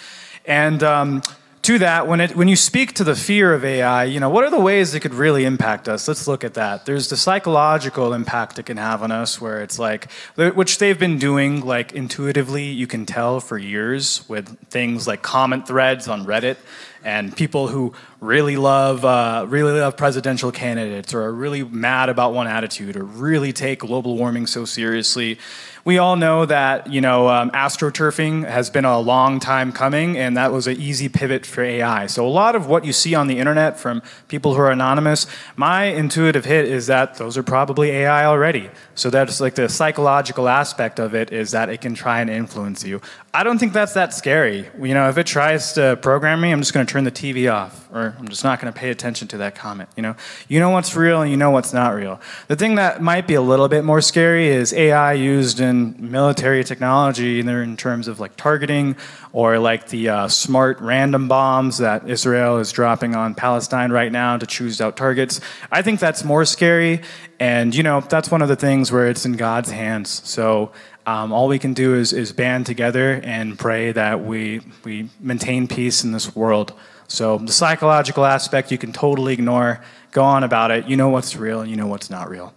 [0.47, 1.23] And um,
[1.65, 4.45] to that, when, it, when you speak to the fear of AI, you know, what
[4.45, 6.07] are the ways it could really impact us?
[6.07, 6.87] Let's look at that.
[6.87, 11.19] There's the psychological impact it can have on us, where it's like, which they've been
[11.19, 16.57] doing, like intuitively, you can tell for years with things like comment threads on Reddit
[17.05, 22.33] and people who really love uh, really love presidential candidates or are really mad about
[22.33, 25.39] one attitude or really take global warming so seriously
[25.85, 30.37] we all know that you know um, astroturfing has been a long time coming, and
[30.37, 32.07] that was an easy pivot for AI.
[32.07, 35.27] So a lot of what you see on the internet from people who are anonymous,
[35.57, 38.71] my intuitive hit is that those are probably AI already.
[38.95, 42.83] So that's like the psychological aspect of it is that it can try and influence
[42.83, 43.03] you.
[43.35, 44.69] I don't think that's that scary.
[44.81, 47.53] You know, if it tries to program me, I'm just going to turn the TV
[47.53, 49.89] off, or I'm just not going to pay attention to that comment.
[49.97, 50.15] You know,
[50.47, 52.21] you know what's real and you know what's not real.
[52.47, 56.63] The thing that might be a little bit more scary is AI used in military
[56.63, 58.95] technology, either in terms of like targeting
[59.33, 64.37] or like the uh, smart random bombs that Israel is dropping on Palestine right now
[64.37, 65.41] to choose out targets.
[65.73, 67.01] I think that's more scary,
[67.41, 70.23] and you know, that's one of the things where it's in God's hands.
[70.25, 70.71] So.
[71.07, 75.69] Um, all we can do is, is band together and pray that we, we maintain
[75.69, 76.73] peace in this world.
[77.09, 79.83] So, the psychological aspect you can totally ignore.
[80.13, 80.87] Go on about it.
[80.87, 82.55] You know what's real and you know what's not real.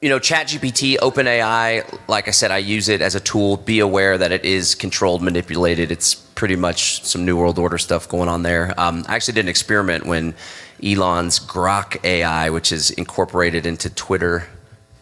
[0.00, 3.58] You know, ChatGPT, OpenAI, like I said, I use it as a tool.
[3.58, 5.92] Be aware that it is controlled, manipulated.
[5.92, 8.72] It's pretty much some New World Order stuff going on there.
[8.78, 10.34] Um, I actually did an experiment when
[10.82, 14.48] Elon's Grok AI, which is incorporated into Twitter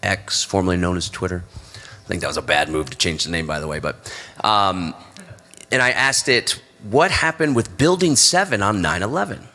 [0.03, 1.45] X, formerly known as Twitter,
[2.09, 3.81] I think that was a bad move to change the name, by the way.
[3.81, 3.97] But,
[4.43, 4.95] um,
[5.71, 9.47] and I asked it, what happened with Building 7 on 9 11?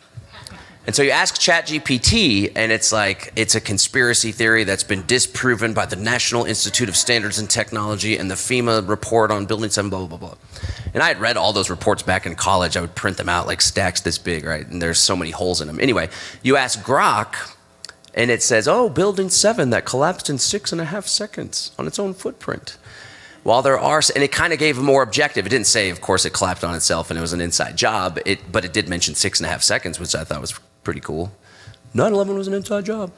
[0.86, 5.74] And so you ask ChatGPT, and it's like, it's a conspiracy theory that's been disproven
[5.74, 9.90] by the National Institute of Standards and Technology and the FEMA report on Building 7,
[9.90, 10.38] blah, blah, blah, blah.
[10.94, 12.78] And I had read all those reports back in college.
[12.78, 14.68] I would print them out like stacks this big, right?
[14.68, 15.80] And there's so many holes in them.
[15.80, 16.10] Anyway,
[16.44, 17.53] you ask Grok,
[18.14, 21.88] and it says, oh, building seven that collapsed in six and a half seconds on
[21.88, 22.78] its own footprint.
[23.44, 25.46] While there are, and it kind of gave a more objective.
[25.46, 28.20] It didn't say, of course, it collapsed on itself and it was an inside job.
[28.26, 31.02] It, but it did mention six and a half seconds, which I thought was pretty
[31.02, 31.34] cool.
[31.94, 33.12] 9 11 was an inside job.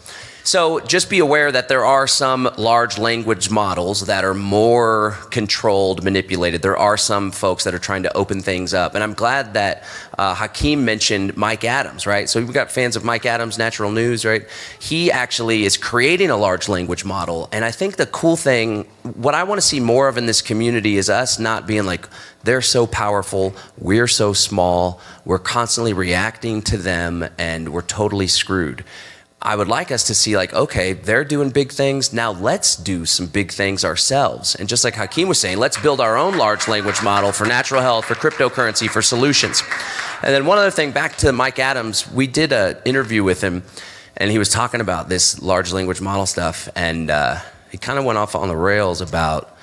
[0.45, 6.03] So just be aware that there are some large language models that are more controlled,
[6.03, 6.61] manipulated.
[6.61, 8.93] There are some folks that are trying to open things up.
[8.93, 9.83] And I'm glad that
[10.19, 12.29] uh, Hakeem mentioned Mike Adams, right?
[12.29, 14.45] So we've got fans of Mike Adams, Natural News, right?
[14.79, 17.49] He actually is creating a large language model.
[17.51, 20.43] And I think the cool thing, what I want to see more of in this
[20.43, 22.07] community is us not being like,
[22.43, 28.85] they're so powerful, we're so small, we're constantly reacting to them, and we're totally screwed.
[29.45, 32.11] I would like us to see, like, okay, they're doing big things.
[32.11, 34.55] Now let's do some big things ourselves.
[34.55, 37.79] And just like Hakeem was saying, let's build our own large language model for natural
[37.81, 39.61] health, for cryptocurrency, for solutions.
[40.23, 43.61] And then one other thing, back to Mike Adams, we did an interview with him,
[44.17, 47.37] and he was talking about this large language model stuff, and uh,
[47.71, 49.55] he kind of went off on the rails about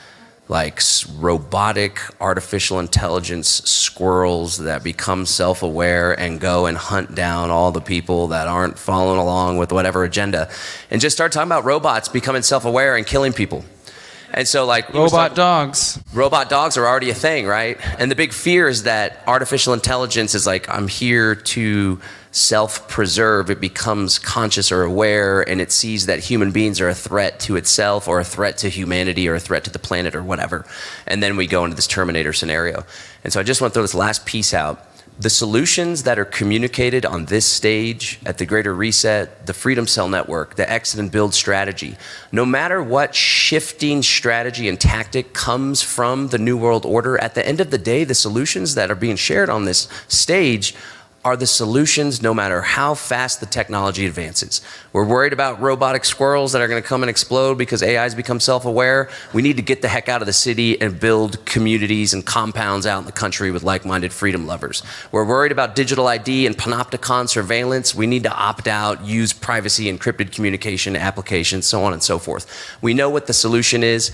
[0.47, 0.81] like
[1.17, 7.81] robotic artificial intelligence squirrels that become self aware and go and hunt down all the
[7.81, 10.49] people that aren't following along with whatever agenda
[10.91, 13.65] and just start talking about robots becoming self aware and killing people.
[14.35, 16.01] And so, like, Robot dogs.
[16.15, 17.77] robot dogs are already a thing, right?
[18.01, 22.01] And the big fear is that artificial intelligence is like, I'm here to
[22.33, 23.51] self preserve.
[23.51, 27.57] It becomes conscious or aware, and it sees that human beings are a threat to
[27.57, 30.65] itself or a threat to humanity or a threat to the planet or whatever.
[31.07, 32.85] And then we go into this Terminator scenario.
[33.23, 34.89] And so I just want to throw this last piece out.
[35.21, 40.09] The solutions that are communicated on this stage at the Greater Reset, the Freedom Cell
[40.09, 41.97] Network, the Exit and Build strategy,
[42.33, 47.47] no matter what shifting strategy and tactic comes from the New World Order, at the
[47.47, 50.75] end of the day, the solutions that are being shared on this stage
[51.25, 54.61] are the solutions no matter how fast the technology advances.
[54.93, 58.41] We're worried about robotic squirrels that are going to come and explode because AIs become
[58.41, 59.09] self aware.
[59.33, 62.87] We need to get the heck out of the city and build communities and compounds
[62.87, 64.83] out in the country with like minded freedom lovers.
[65.13, 67.95] We're worried about digital ID and panopticon surveillance.
[67.95, 72.47] We need to opt out, use privacy encrypted communication applications, so on and so forth.
[72.83, 74.11] We know what the solution is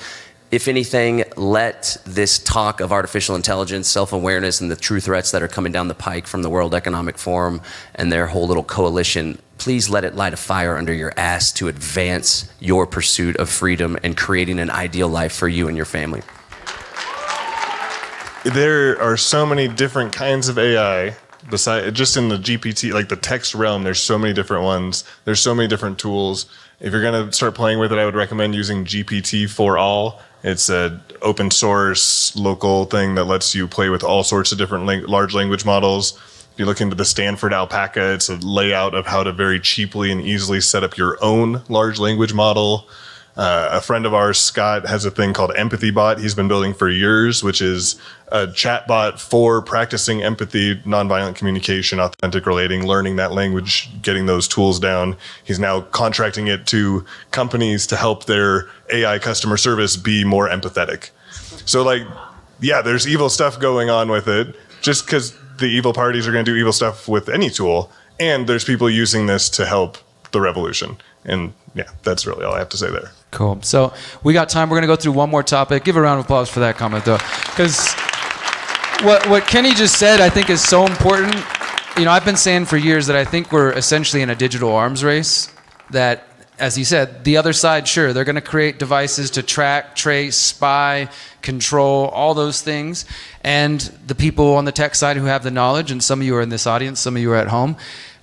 [0.51, 5.43] if anything, let this talk of artificial intelligence, self awareness, and the true threats that
[5.43, 7.61] are coming down the pike from the World Economic Forum
[7.95, 11.69] and their whole little coalition, please let it light a fire under your ass to
[11.69, 16.23] advance your pursuit of freedom and creating an ideal life for you and your family.
[18.45, 21.15] there are so many different kinds of AI.
[21.51, 25.05] Beside just in the GPT, like the text realm, there's so many different ones.
[25.25, 26.47] There's so many different tools.
[26.81, 30.21] If you're gonna start playing with it, I would recommend using GPT4All.
[30.43, 34.87] It's a open source local thing that lets you play with all sorts of different
[34.87, 36.17] lang- large language models.
[36.53, 40.11] If you look into the Stanford Alpaca, it's a layout of how to very cheaply
[40.11, 42.89] and easily set up your own large language model.
[43.39, 46.19] Uh, a friend of ours, Scott, has a thing called Empathy Bot.
[46.19, 47.95] He's been building for years, which is
[48.33, 54.49] a chat bot for practicing empathy, nonviolent communication, authentic relating, learning that language, getting those
[54.49, 55.17] tools down.
[55.45, 61.11] He's now contracting it to companies to help their AI customer service be more empathetic.
[61.65, 62.03] So, like,
[62.59, 66.45] yeah, there's evil stuff going on with it just because the evil parties are going
[66.45, 67.93] to do evil stuff with any tool.
[68.19, 69.97] And there's people using this to help
[70.33, 70.97] the revolution.
[71.25, 73.13] And yeah, that's really all I have to say there.
[73.31, 73.61] Cool.
[73.63, 74.71] So we got time.
[74.71, 75.85] We're going to go through one more topic.
[75.85, 77.93] Give a round of applause for that comment, though, because
[79.05, 81.35] what what Kenny just said, I think, is so important.
[81.99, 84.73] You know, I've been saying for years that I think we're essentially in a digital
[84.73, 85.53] arms race.
[85.91, 86.25] That,
[86.59, 90.37] as he said, the other side, sure, they're going to create devices to track, trace,
[90.37, 91.09] spy,
[91.43, 93.05] control, all those things,
[93.43, 96.37] and the people on the tech side who have the knowledge, and some of you
[96.37, 97.77] are in this audience, some of you are at home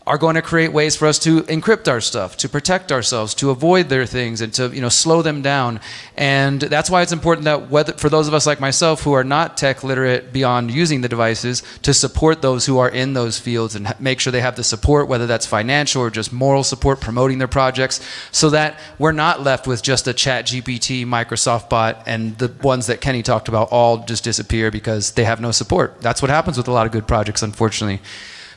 [0.07, 3.49] are going to create ways for us to encrypt our stuff, to protect ourselves, to
[3.49, 5.79] avoid their things, and to you know slow them down.
[6.15, 9.23] And that's why it's important that whether for those of us like myself who are
[9.23, 13.75] not tech literate beyond using the devices, to support those who are in those fields
[13.75, 17.39] and make sure they have the support, whether that's financial or just moral support, promoting
[17.39, 17.99] their projects,
[18.31, 22.85] so that we're not left with just a Chat GPT, Microsoft bot, and the ones
[22.87, 25.99] that Kenny talked about all just disappear because they have no support.
[26.01, 28.01] That's what happens with a lot of good projects, unfortunately.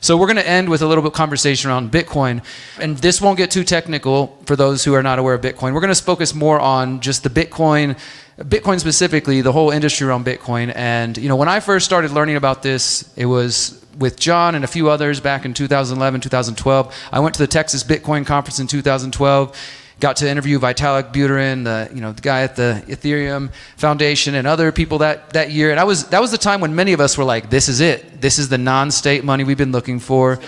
[0.00, 2.42] So we're going to end with a little bit conversation around Bitcoin,
[2.80, 5.74] and this won't get too technical for those who are not aware of Bitcoin.
[5.74, 7.98] We're going to focus more on just the Bitcoin,
[8.38, 10.72] Bitcoin specifically, the whole industry around Bitcoin.
[10.74, 14.64] And you know, when I first started learning about this, it was with John and
[14.64, 16.94] a few others back in 2011, 2012.
[17.10, 19.56] I went to the Texas Bitcoin conference in 2012
[20.00, 24.46] got to interview Vitalik Buterin, the you know the guy at the Ethereum Foundation, and
[24.46, 25.70] other people that that year.
[25.70, 27.80] And I was that was the time when many of us were like, "This is
[27.80, 28.20] it.
[28.20, 30.38] This is the non-state money we've been looking for.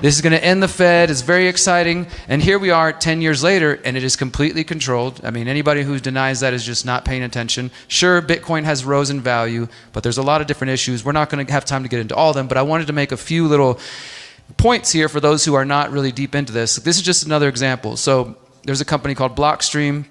[0.00, 1.10] This is going to end the Fed.
[1.10, 5.20] It's very exciting." And here we are, 10 years later, and it is completely controlled.
[5.24, 7.70] I mean, anybody who denies that is just not paying attention.
[7.88, 11.04] Sure, Bitcoin has rose in value, but there's a lot of different issues.
[11.04, 12.88] We're not going to have time to get into all of them, but I wanted
[12.88, 13.78] to make a few little
[14.56, 16.76] points here for those who are not really deep into this.
[16.76, 17.96] This is just another example.
[17.96, 20.06] So there's a company called Blockstream,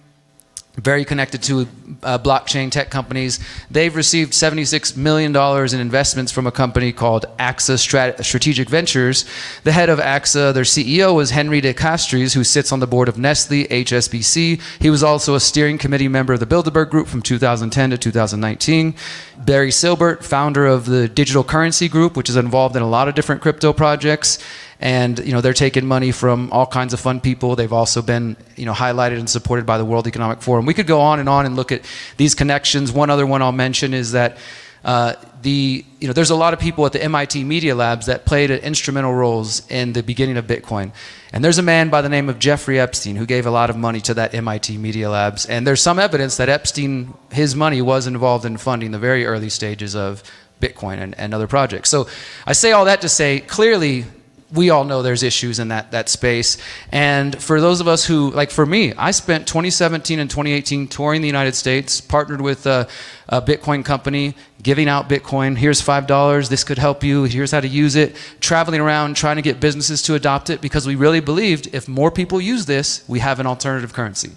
[0.76, 1.68] very connected to
[2.02, 3.40] uh, blockchain tech companies.
[3.70, 9.26] They've received $76 million in investments from a company called AXA Strat- Strategic Ventures.
[9.66, 13.10] The head of AXA, their CEO, was Henri de Castries, who sits on the board
[13.10, 14.62] of Nestle, HSBC.
[14.80, 18.96] He was also a steering committee member of the Bilderberg Group from 2010 to 2019.
[19.40, 23.16] Barry Silbert, founder of the Digital Currency Group, which is involved in a lot of
[23.16, 24.40] different crypto projects
[24.82, 27.56] and you know they're taking money from all kinds of fun people.
[27.56, 30.66] They've also been you know highlighted and supported by the World Economic Forum.
[30.66, 31.86] We could go on and on and look at
[32.18, 32.92] these connections.
[32.92, 34.38] One other one I'll mention is that.
[34.84, 35.14] Uh,
[35.44, 38.50] the you know there's a lot of people at the MIT Media Labs that played
[38.50, 40.92] instrumental roles in the beginning of Bitcoin,
[41.32, 43.78] and there's a man by the name of Jeffrey Epstein who gave a lot of
[43.78, 48.08] money to that MIT Media Labs, and there's some evidence that Epstein his money was
[48.08, 50.24] involved in funding the very early stages of
[50.60, 51.90] Bitcoin and, and other projects.
[51.90, 52.08] So
[52.48, 54.06] I say all that to say clearly
[54.52, 56.58] we all know there's issues in that, that space.
[56.92, 61.22] And for those of us who, like for me, I spent 2017 and 2018 touring
[61.22, 62.88] the United States, partnered with a,
[63.30, 65.58] a Bitcoin company, giving out Bitcoin.
[65.58, 66.50] Here's $5.
[66.50, 67.24] This could help you.
[67.24, 68.16] Here's how to use it.
[68.40, 72.12] Traveling around, trying to get businesses to adopt it because we really believed if more
[72.12, 74.32] people use this, we have an alternative currency.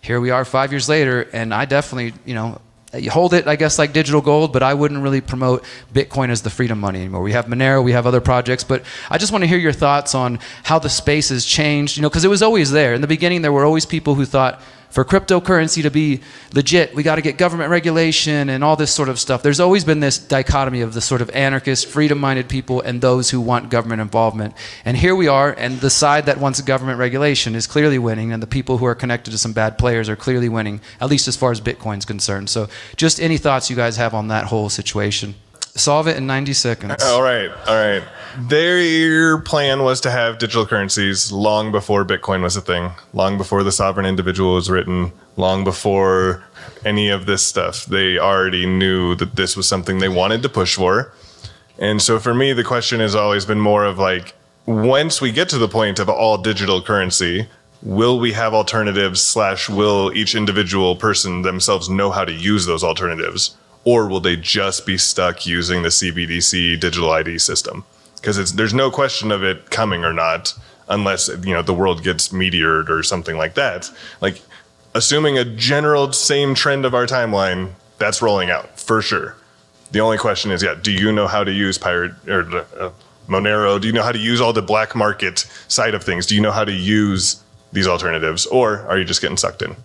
[0.00, 2.60] Here we are five years later, and I definitely, you know,
[2.92, 6.30] Uh, you hold it, I guess, like digital gold, but I wouldn't really promote Bitcoin
[6.30, 7.20] as the freedom money anymore.
[7.20, 10.14] We have Monero, we have other projects, but I just want to hear your thoughts
[10.14, 12.94] on how the space has changed, you know, because it was always there.
[12.94, 16.20] In the beginning, there were always people who thought, for cryptocurrency to be
[16.54, 19.42] legit, we got to get government regulation and all this sort of stuff.
[19.42, 23.30] There's always been this dichotomy of the sort of anarchist, freedom minded people and those
[23.30, 24.54] who want government involvement.
[24.84, 28.42] And here we are, and the side that wants government regulation is clearly winning, and
[28.42, 31.36] the people who are connected to some bad players are clearly winning, at least as
[31.36, 32.50] far as Bitcoin's concerned.
[32.50, 35.34] So, just any thoughts you guys have on that whole situation?
[35.78, 37.04] Solve it in 90 seconds.
[37.04, 38.02] All right, all right.
[38.36, 43.62] Their plan was to have digital currencies long before Bitcoin was a thing, long before
[43.62, 46.44] the sovereign individual was written, long before
[46.84, 47.84] any of this stuff.
[47.86, 51.12] They already knew that this was something they wanted to push for.
[51.78, 54.34] And so for me, the question has always been more of like,
[54.66, 57.48] once we get to the point of all digital currency,
[57.82, 62.82] will we have alternatives slash will each individual person themselves know how to use those
[62.84, 63.56] alternatives?
[63.84, 67.84] Or will they just be stuck using the CBDC digital ID system?
[68.20, 70.54] because there's no question of it coming or not
[70.88, 73.90] unless you know the world gets meteored or something like that.
[74.20, 74.42] Like
[74.94, 79.36] assuming a general same trend of our timeline that's rolling out for sure.
[79.92, 82.40] The only question is yeah do you know how to use pirate or
[82.78, 82.90] uh,
[83.28, 83.80] monero?
[83.80, 86.26] Do you know how to use all the black market side of things?
[86.26, 89.76] Do you know how to use these alternatives or are you just getting sucked in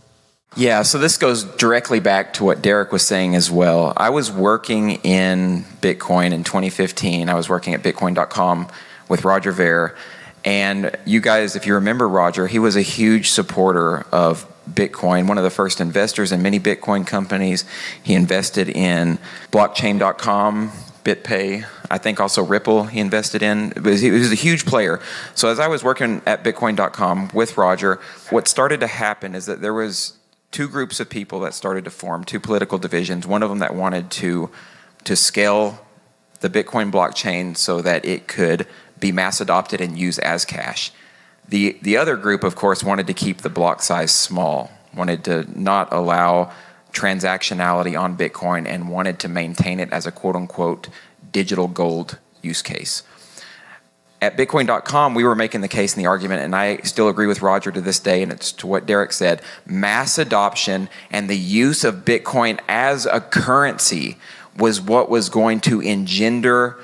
[0.56, 3.93] yeah, so this goes directly back to what Derrick was saying as well.
[3.97, 7.30] I was working in Bitcoin in 2015.
[7.30, 8.68] I was working at Bitcoin.com
[9.10, 9.95] with Roger Ver.
[10.45, 15.38] And you guys, if you remember Roger, he was a huge supporter of Bitcoin, one
[15.38, 17.66] of the first investors in many Bitcoin companies.
[18.01, 19.20] He invested in
[19.51, 20.72] blockchain.com,
[21.04, 23.72] BitPay, I think also Ripple he invested in.
[23.76, 24.99] It was, he was a huge player.
[25.36, 27.99] So as I was working at Bitcoin.com with Roger,
[28.30, 30.14] what started to happen is that there was
[30.54, 33.28] two groups of people that started to form, two political divisions.
[33.28, 34.49] One of them that wanted to
[35.04, 35.86] to scale
[36.39, 38.66] the Bitcoin blockchain so that it could
[38.97, 40.91] be mass adopted and used as cash.
[41.49, 45.60] The the other group, of course, wanted to keep the block size small, wanted to
[45.60, 46.54] not allow
[46.93, 50.88] transactionality on Bitcoin and wanted to maintain it as a quote unquote
[51.32, 53.01] digital gold use case
[54.24, 57.41] at Bitcoin.com, we were making the case and the argument, and I still agree with
[57.41, 61.84] Roger to this day, and it's to what Derrick said mass adoption and the use
[61.84, 64.17] of Bitcoin as a currency
[64.57, 66.80] was what was going to engender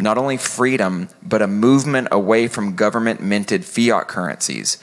[0.00, 4.78] not only freedom, but a movement away from government minted fiat currencies.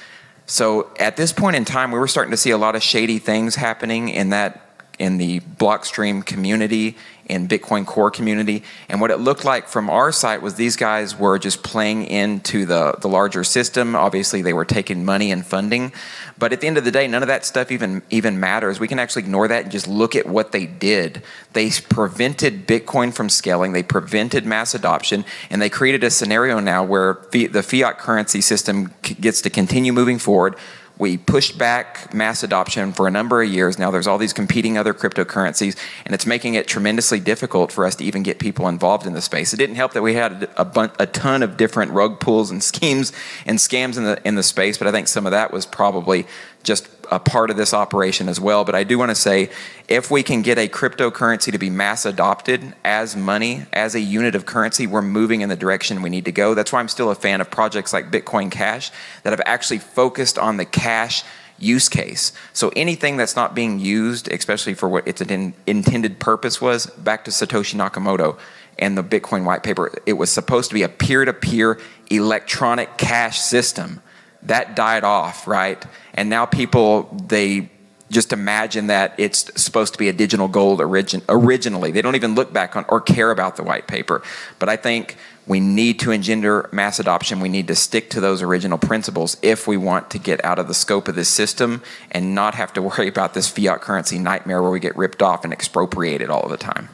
[0.45, 3.19] So at this point in time, we were starting to see a lot of shady
[3.19, 4.64] things happening in that
[4.99, 6.95] in the Blockstream community
[7.27, 8.63] in Bitcoin Core community.
[8.87, 12.65] And what it looked like from our site was these guys were just playing into
[12.65, 13.95] the, the larger system.
[13.95, 15.91] Obviously, they were taking money and funding.
[16.37, 18.79] But at the end of the day, none of that stuff even, even matters.
[18.79, 21.23] We can actually ignore that and just look at what they did.
[21.53, 26.83] They prevented Bitcoin from scaling, they prevented mass adoption, and they created a scenario now
[26.83, 30.55] where the fiat currency system gets to continue moving forward
[30.97, 33.77] we pushed back mass adoption for a number of years.
[33.77, 37.95] Now there's all these competing other cryptocurrencies, and it's making it tremendously difficult for us
[37.95, 39.53] to even get people involved in the space.
[39.53, 42.63] It didn't help that we had a, bun- a ton of different rug pulls and
[42.75, 43.11] schemes
[43.45, 46.25] and scams in the in the space, but I think some of that was probably
[46.66, 48.66] just a part of this operation as well.
[48.66, 49.49] But I do want to say
[49.88, 54.36] if we can get a cryptocurrency to be mass adopted as money, as a unit
[54.36, 56.53] of currency, we're moving in the direction we need to go.
[56.53, 58.91] That's why I'm still a fan of projects like Bitcoin Cash
[59.24, 61.24] that have actually focused on the cash
[61.57, 62.34] use case.
[62.51, 67.32] So anything that's not being used, especially for what its intended purpose was, back to
[67.32, 68.38] Satoshi Nakamoto
[68.78, 72.97] and the Bitcoin white paper, it was supposed to be a peer to peer electronic
[72.97, 74.01] cash system
[74.45, 75.83] that died off, right?
[76.13, 77.69] And now people, they
[78.11, 81.91] just imagine that it's supposed to be a digital gold origin, originally.
[81.91, 84.21] They don't even look back on or care about the white paper.
[84.59, 85.17] But I think
[85.47, 87.39] we need to engender mass adoption.
[87.39, 90.67] We need to stick to those original principles if we want to get out of
[90.67, 91.81] the scope of this system
[92.11, 95.43] and not have to worry about this fiat currency nightmare where we get ripped off
[95.43, 96.89] and expropriated all of the time.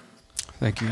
[0.60, 0.90] Thank you.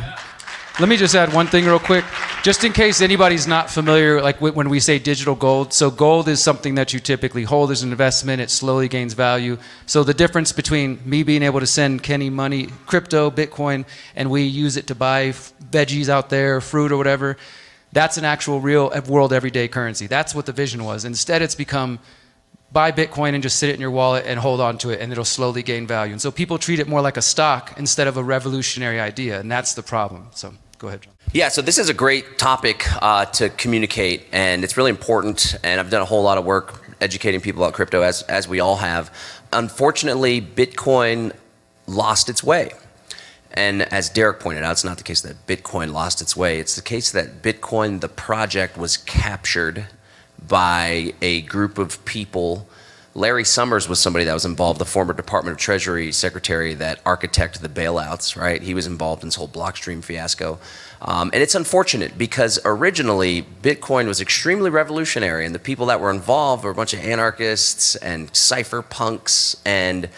[0.80, 2.06] Let me just add one thing real quick,
[2.42, 5.74] just in case anybody's not familiar, like when we say digital gold.
[5.74, 8.42] So gold is something that you typically hold as an investment.
[8.42, 9.58] It slowly gains value.
[9.88, 14.44] So the difference between me being able to send Kenny money, crypto, Bitcoin, and we
[14.44, 15.32] use it to buy
[15.70, 17.36] veggies out there, fruit or whatever,
[17.92, 20.08] that's an actual real world everyday currency.
[20.08, 21.04] That's what the vision was.
[21.04, 22.00] Instead, it's become
[22.72, 25.12] buy Bitcoin and just sit it in your wallet and hold on to it, and
[25.12, 26.14] it'll slowly gain value.
[26.14, 29.52] And so people treat it more like a stock instead of a revolutionary idea, and
[29.52, 30.28] that's the problem.
[30.32, 31.14] So go ahead, John.
[31.34, 35.56] Yeah, so this is a great topic uh, to communicate, and it's really important.
[35.64, 38.60] And I've done a whole lot of work educating people about crypto, as, as we
[38.60, 39.14] all have.
[39.54, 41.34] Unfortunately, Bitcoin
[41.86, 42.72] lost its way.
[43.52, 46.60] And as Derrick pointed out, it's not the case that Bitcoin lost its way.
[46.60, 49.88] It's the case that Bitcoin, the project, was captured
[50.48, 52.68] by a group of people.
[53.16, 57.60] Larry Summers was somebody that was involved, the former Department of Treasury secretary that architected
[57.60, 58.62] the bailouts, right?
[58.62, 60.60] He was involved in this whole Blockstream fiasco.
[61.01, 66.12] Um, and it's unfortunate because originally Bitcoin was extremely revolutionary, and the people that were
[66.12, 70.10] involved were a bunch of anarchists and cypherpunks and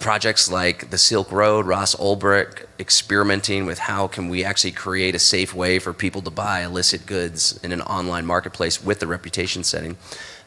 [0.00, 5.18] projects like the Silk Road, Ross Ulbricht experimenting with how can we actually create a
[5.18, 9.64] safe way for people to buy illicit goods in an online marketplace with the reputation
[9.64, 9.96] setting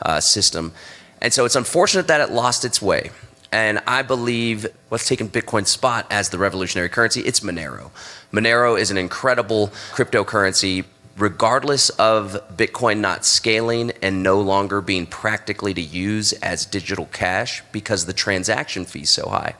[0.01, 0.73] uh, system.
[1.21, 3.11] And so it's unfortunate that it lost its way.
[3.51, 7.91] And I believe what's taken Bitcoin's spot as the revolutionary currency, it's Monero.
[8.31, 10.85] Monero is an incredible cryptocurrency
[11.17, 17.61] regardless of Bitcoin not scaling and no longer being practically to use as digital cash
[17.71, 19.53] because the transaction fee is so high.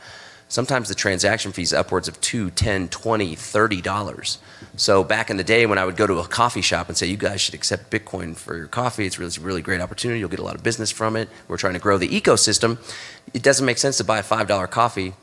[0.52, 4.38] Sometimes the transaction fee is upwards of two, ten, twenty, thirty dollars.
[4.76, 7.08] So back in the day when I would go to a coffee shop and say,
[7.08, 10.20] you guys should accept Bitcoin for your coffee, it's really, it's a really great opportunity.
[10.20, 11.30] You'll get a lot of business from it.
[11.48, 12.80] We're trying to grow the ecosystem.
[13.34, 15.14] It doesn't make sense to buy a $5 coffee,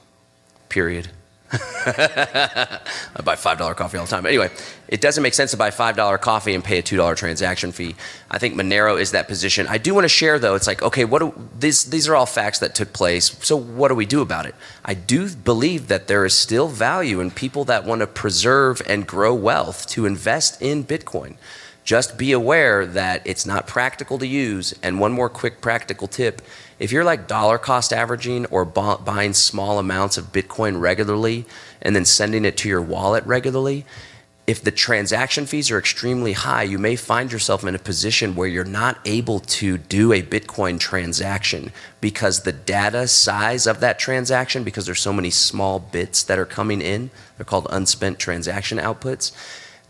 [0.71, 1.11] period.
[1.51, 2.81] I
[3.25, 4.27] buy $5 coffee all the time.
[4.27, 4.51] Anyway,
[4.89, 7.97] it doesn't make sense to buy $5 coffee and pay a $2 transaction fee.
[8.31, 9.67] I think Monero is that position.
[9.69, 12.27] I do want to share, though, it's like, okay, what do, these, these are all
[12.27, 13.37] facts that took place.
[13.45, 14.55] So what do we do about it?
[14.85, 19.07] I do believe that there is still value in people that want to preserve and
[19.07, 21.37] grow wealth to invest in Bitcoin.
[21.85, 24.75] Just be aware that it's not practical to use.
[24.83, 26.43] And one more quick practical tip
[26.79, 31.45] if you're like dollar cost averaging or buying small amounts of Bitcoin regularly
[31.83, 33.85] and then sending it to your wallet regularly,
[34.47, 38.49] if the transaction fees are extremely high, you may find yourself in a position where
[38.49, 41.71] you're not able to do a Bitcoin transaction
[42.01, 46.47] because the data size of that transaction, because there's so many small bits that are
[46.47, 49.33] coming in, they're called unspent transaction outputs.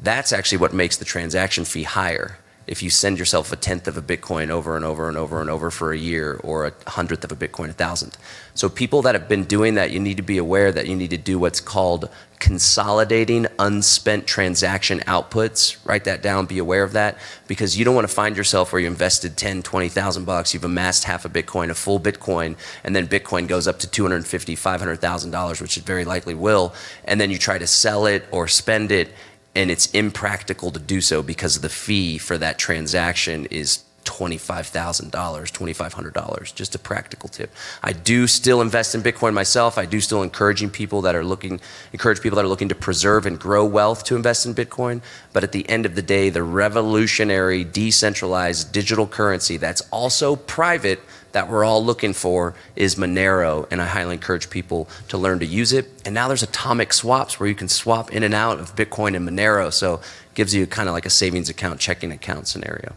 [0.01, 3.96] That's actually what makes the transaction fee higher if you send yourself a tenth of
[3.96, 7.24] a Bitcoin over and over and over and over for a year or a hundredth
[7.24, 8.18] of a Bitcoin, a thousandth.
[8.54, 11.10] So, people that have been doing that, you need to be aware that you need
[11.10, 15.76] to do what's called consolidating unspent transaction outputs.
[15.84, 18.80] Write that down, be aware of that, because you don't want to find yourself where
[18.80, 23.08] you invested 10, 20,000 bucks, you've amassed half a Bitcoin, a full Bitcoin, and then
[23.08, 27.58] Bitcoin goes up to 250, $500,000, which it very likely will, and then you try
[27.58, 29.10] to sell it or spend it
[29.59, 36.54] and it's impractical to do so because the fee for that transaction is $25,000, $2,500.
[36.54, 37.52] Just a practical tip.
[37.82, 39.76] I do still invest in Bitcoin myself.
[39.76, 41.61] I do still encouraging people that are looking,
[41.92, 45.02] encourage people that are looking to preserve and grow wealth to invest in Bitcoin.
[45.32, 51.00] But at the end of the day, the revolutionary, decentralized digital currency that's also private
[51.32, 55.46] that we're all looking for is Monero, and I highly encourage people to learn to
[55.46, 55.90] use it.
[56.04, 59.28] And now there's atomic swaps where you can swap in and out of Bitcoin and
[59.28, 62.94] Monero, so it gives you kind of like a savings account, checking account scenario.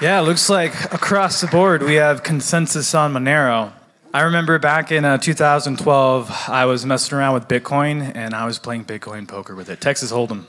[0.00, 3.72] Yeah, looks like across the board we have consensus on Monero.
[4.14, 8.58] I remember back in uh, 2012, I was messing around with Bitcoin and I was
[8.58, 9.80] playing Bitcoin poker with it.
[9.80, 10.46] Texas Hold'em.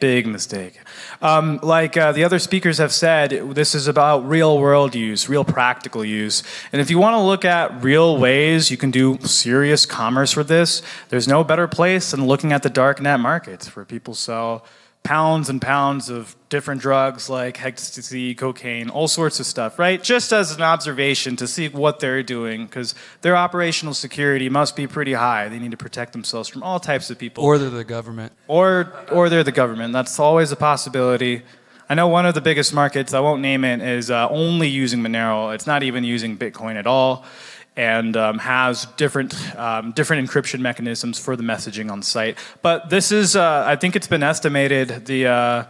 [0.00, 0.80] Big mistake.
[1.22, 5.44] Um, like uh, the other speakers have said, this is about real world use, real
[5.44, 6.42] practical use.
[6.72, 10.48] And if you want to look at real ways you can do serious commerce with
[10.48, 14.64] this, there's no better place than looking at the dark net markets where people sell
[15.04, 20.02] pounds and pounds of different drugs like ecstasy, cocaine, all sorts of stuff, right?
[20.02, 24.86] Just as an observation to see what they're doing, because their operational security must be
[24.86, 25.48] pretty high.
[25.48, 27.44] They need to protect themselves from all types of people.
[27.44, 28.32] Or they're the government.
[28.48, 29.92] Or, or they're the government.
[29.92, 31.42] That's always a possibility.
[31.88, 35.00] I know one of the biggest markets, I won't name it, is uh, only using
[35.00, 35.54] Monero.
[35.54, 37.26] It's not even using Bitcoin at all
[37.76, 42.38] and um, has different um, different encryption mechanisms for the messaging on site.
[42.62, 45.64] But this is, uh, I think it's been estimated the uh,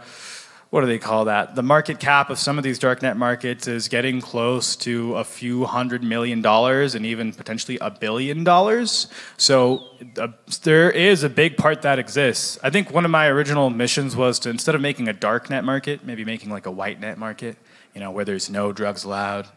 [0.75, 1.55] what do they call that?
[1.55, 5.63] The market cap of some of these darknet markets is getting close to a few
[5.63, 9.07] hundred million dollars and even potentially a billion dollars.
[9.37, 9.85] So
[10.17, 10.29] uh,
[10.63, 12.59] there is a big part that exists.
[12.61, 16.03] I think one of my original missions was to instead of making a darknet market,
[16.03, 17.55] maybe making like a white net market,
[17.93, 19.47] you know, where there's no drugs allowed,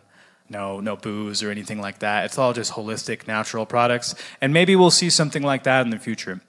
[0.49, 2.25] no no booze or anything like that.
[2.25, 4.15] It's all just holistic natural products.
[4.41, 6.41] And maybe we'll see something like that in the future.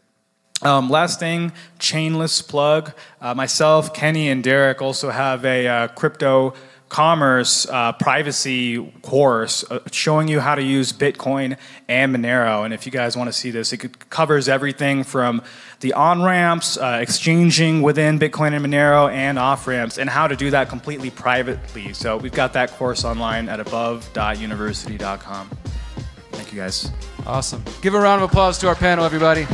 [0.61, 2.91] Um, last thing, chainless plug.
[3.21, 6.53] Uh, myself, Kenny, and Derrick also have a uh, crypto
[6.89, 11.55] commerce uh, privacy course uh, showing you how to use Bitcoin
[11.87, 12.65] and Monero.
[12.65, 15.41] And if you guys want to see this, it covers everything from
[15.79, 20.35] the on ramps, uh, exchanging within Bitcoin and Monero, and off ramps, and how to
[20.35, 21.93] do that completely privately.
[21.93, 25.49] So we've got that course online at above.university.com.
[26.31, 26.91] Thank you guys.
[27.25, 27.63] Awesome.
[27.81, 29.45] Give a round of applause to our panel, everybody.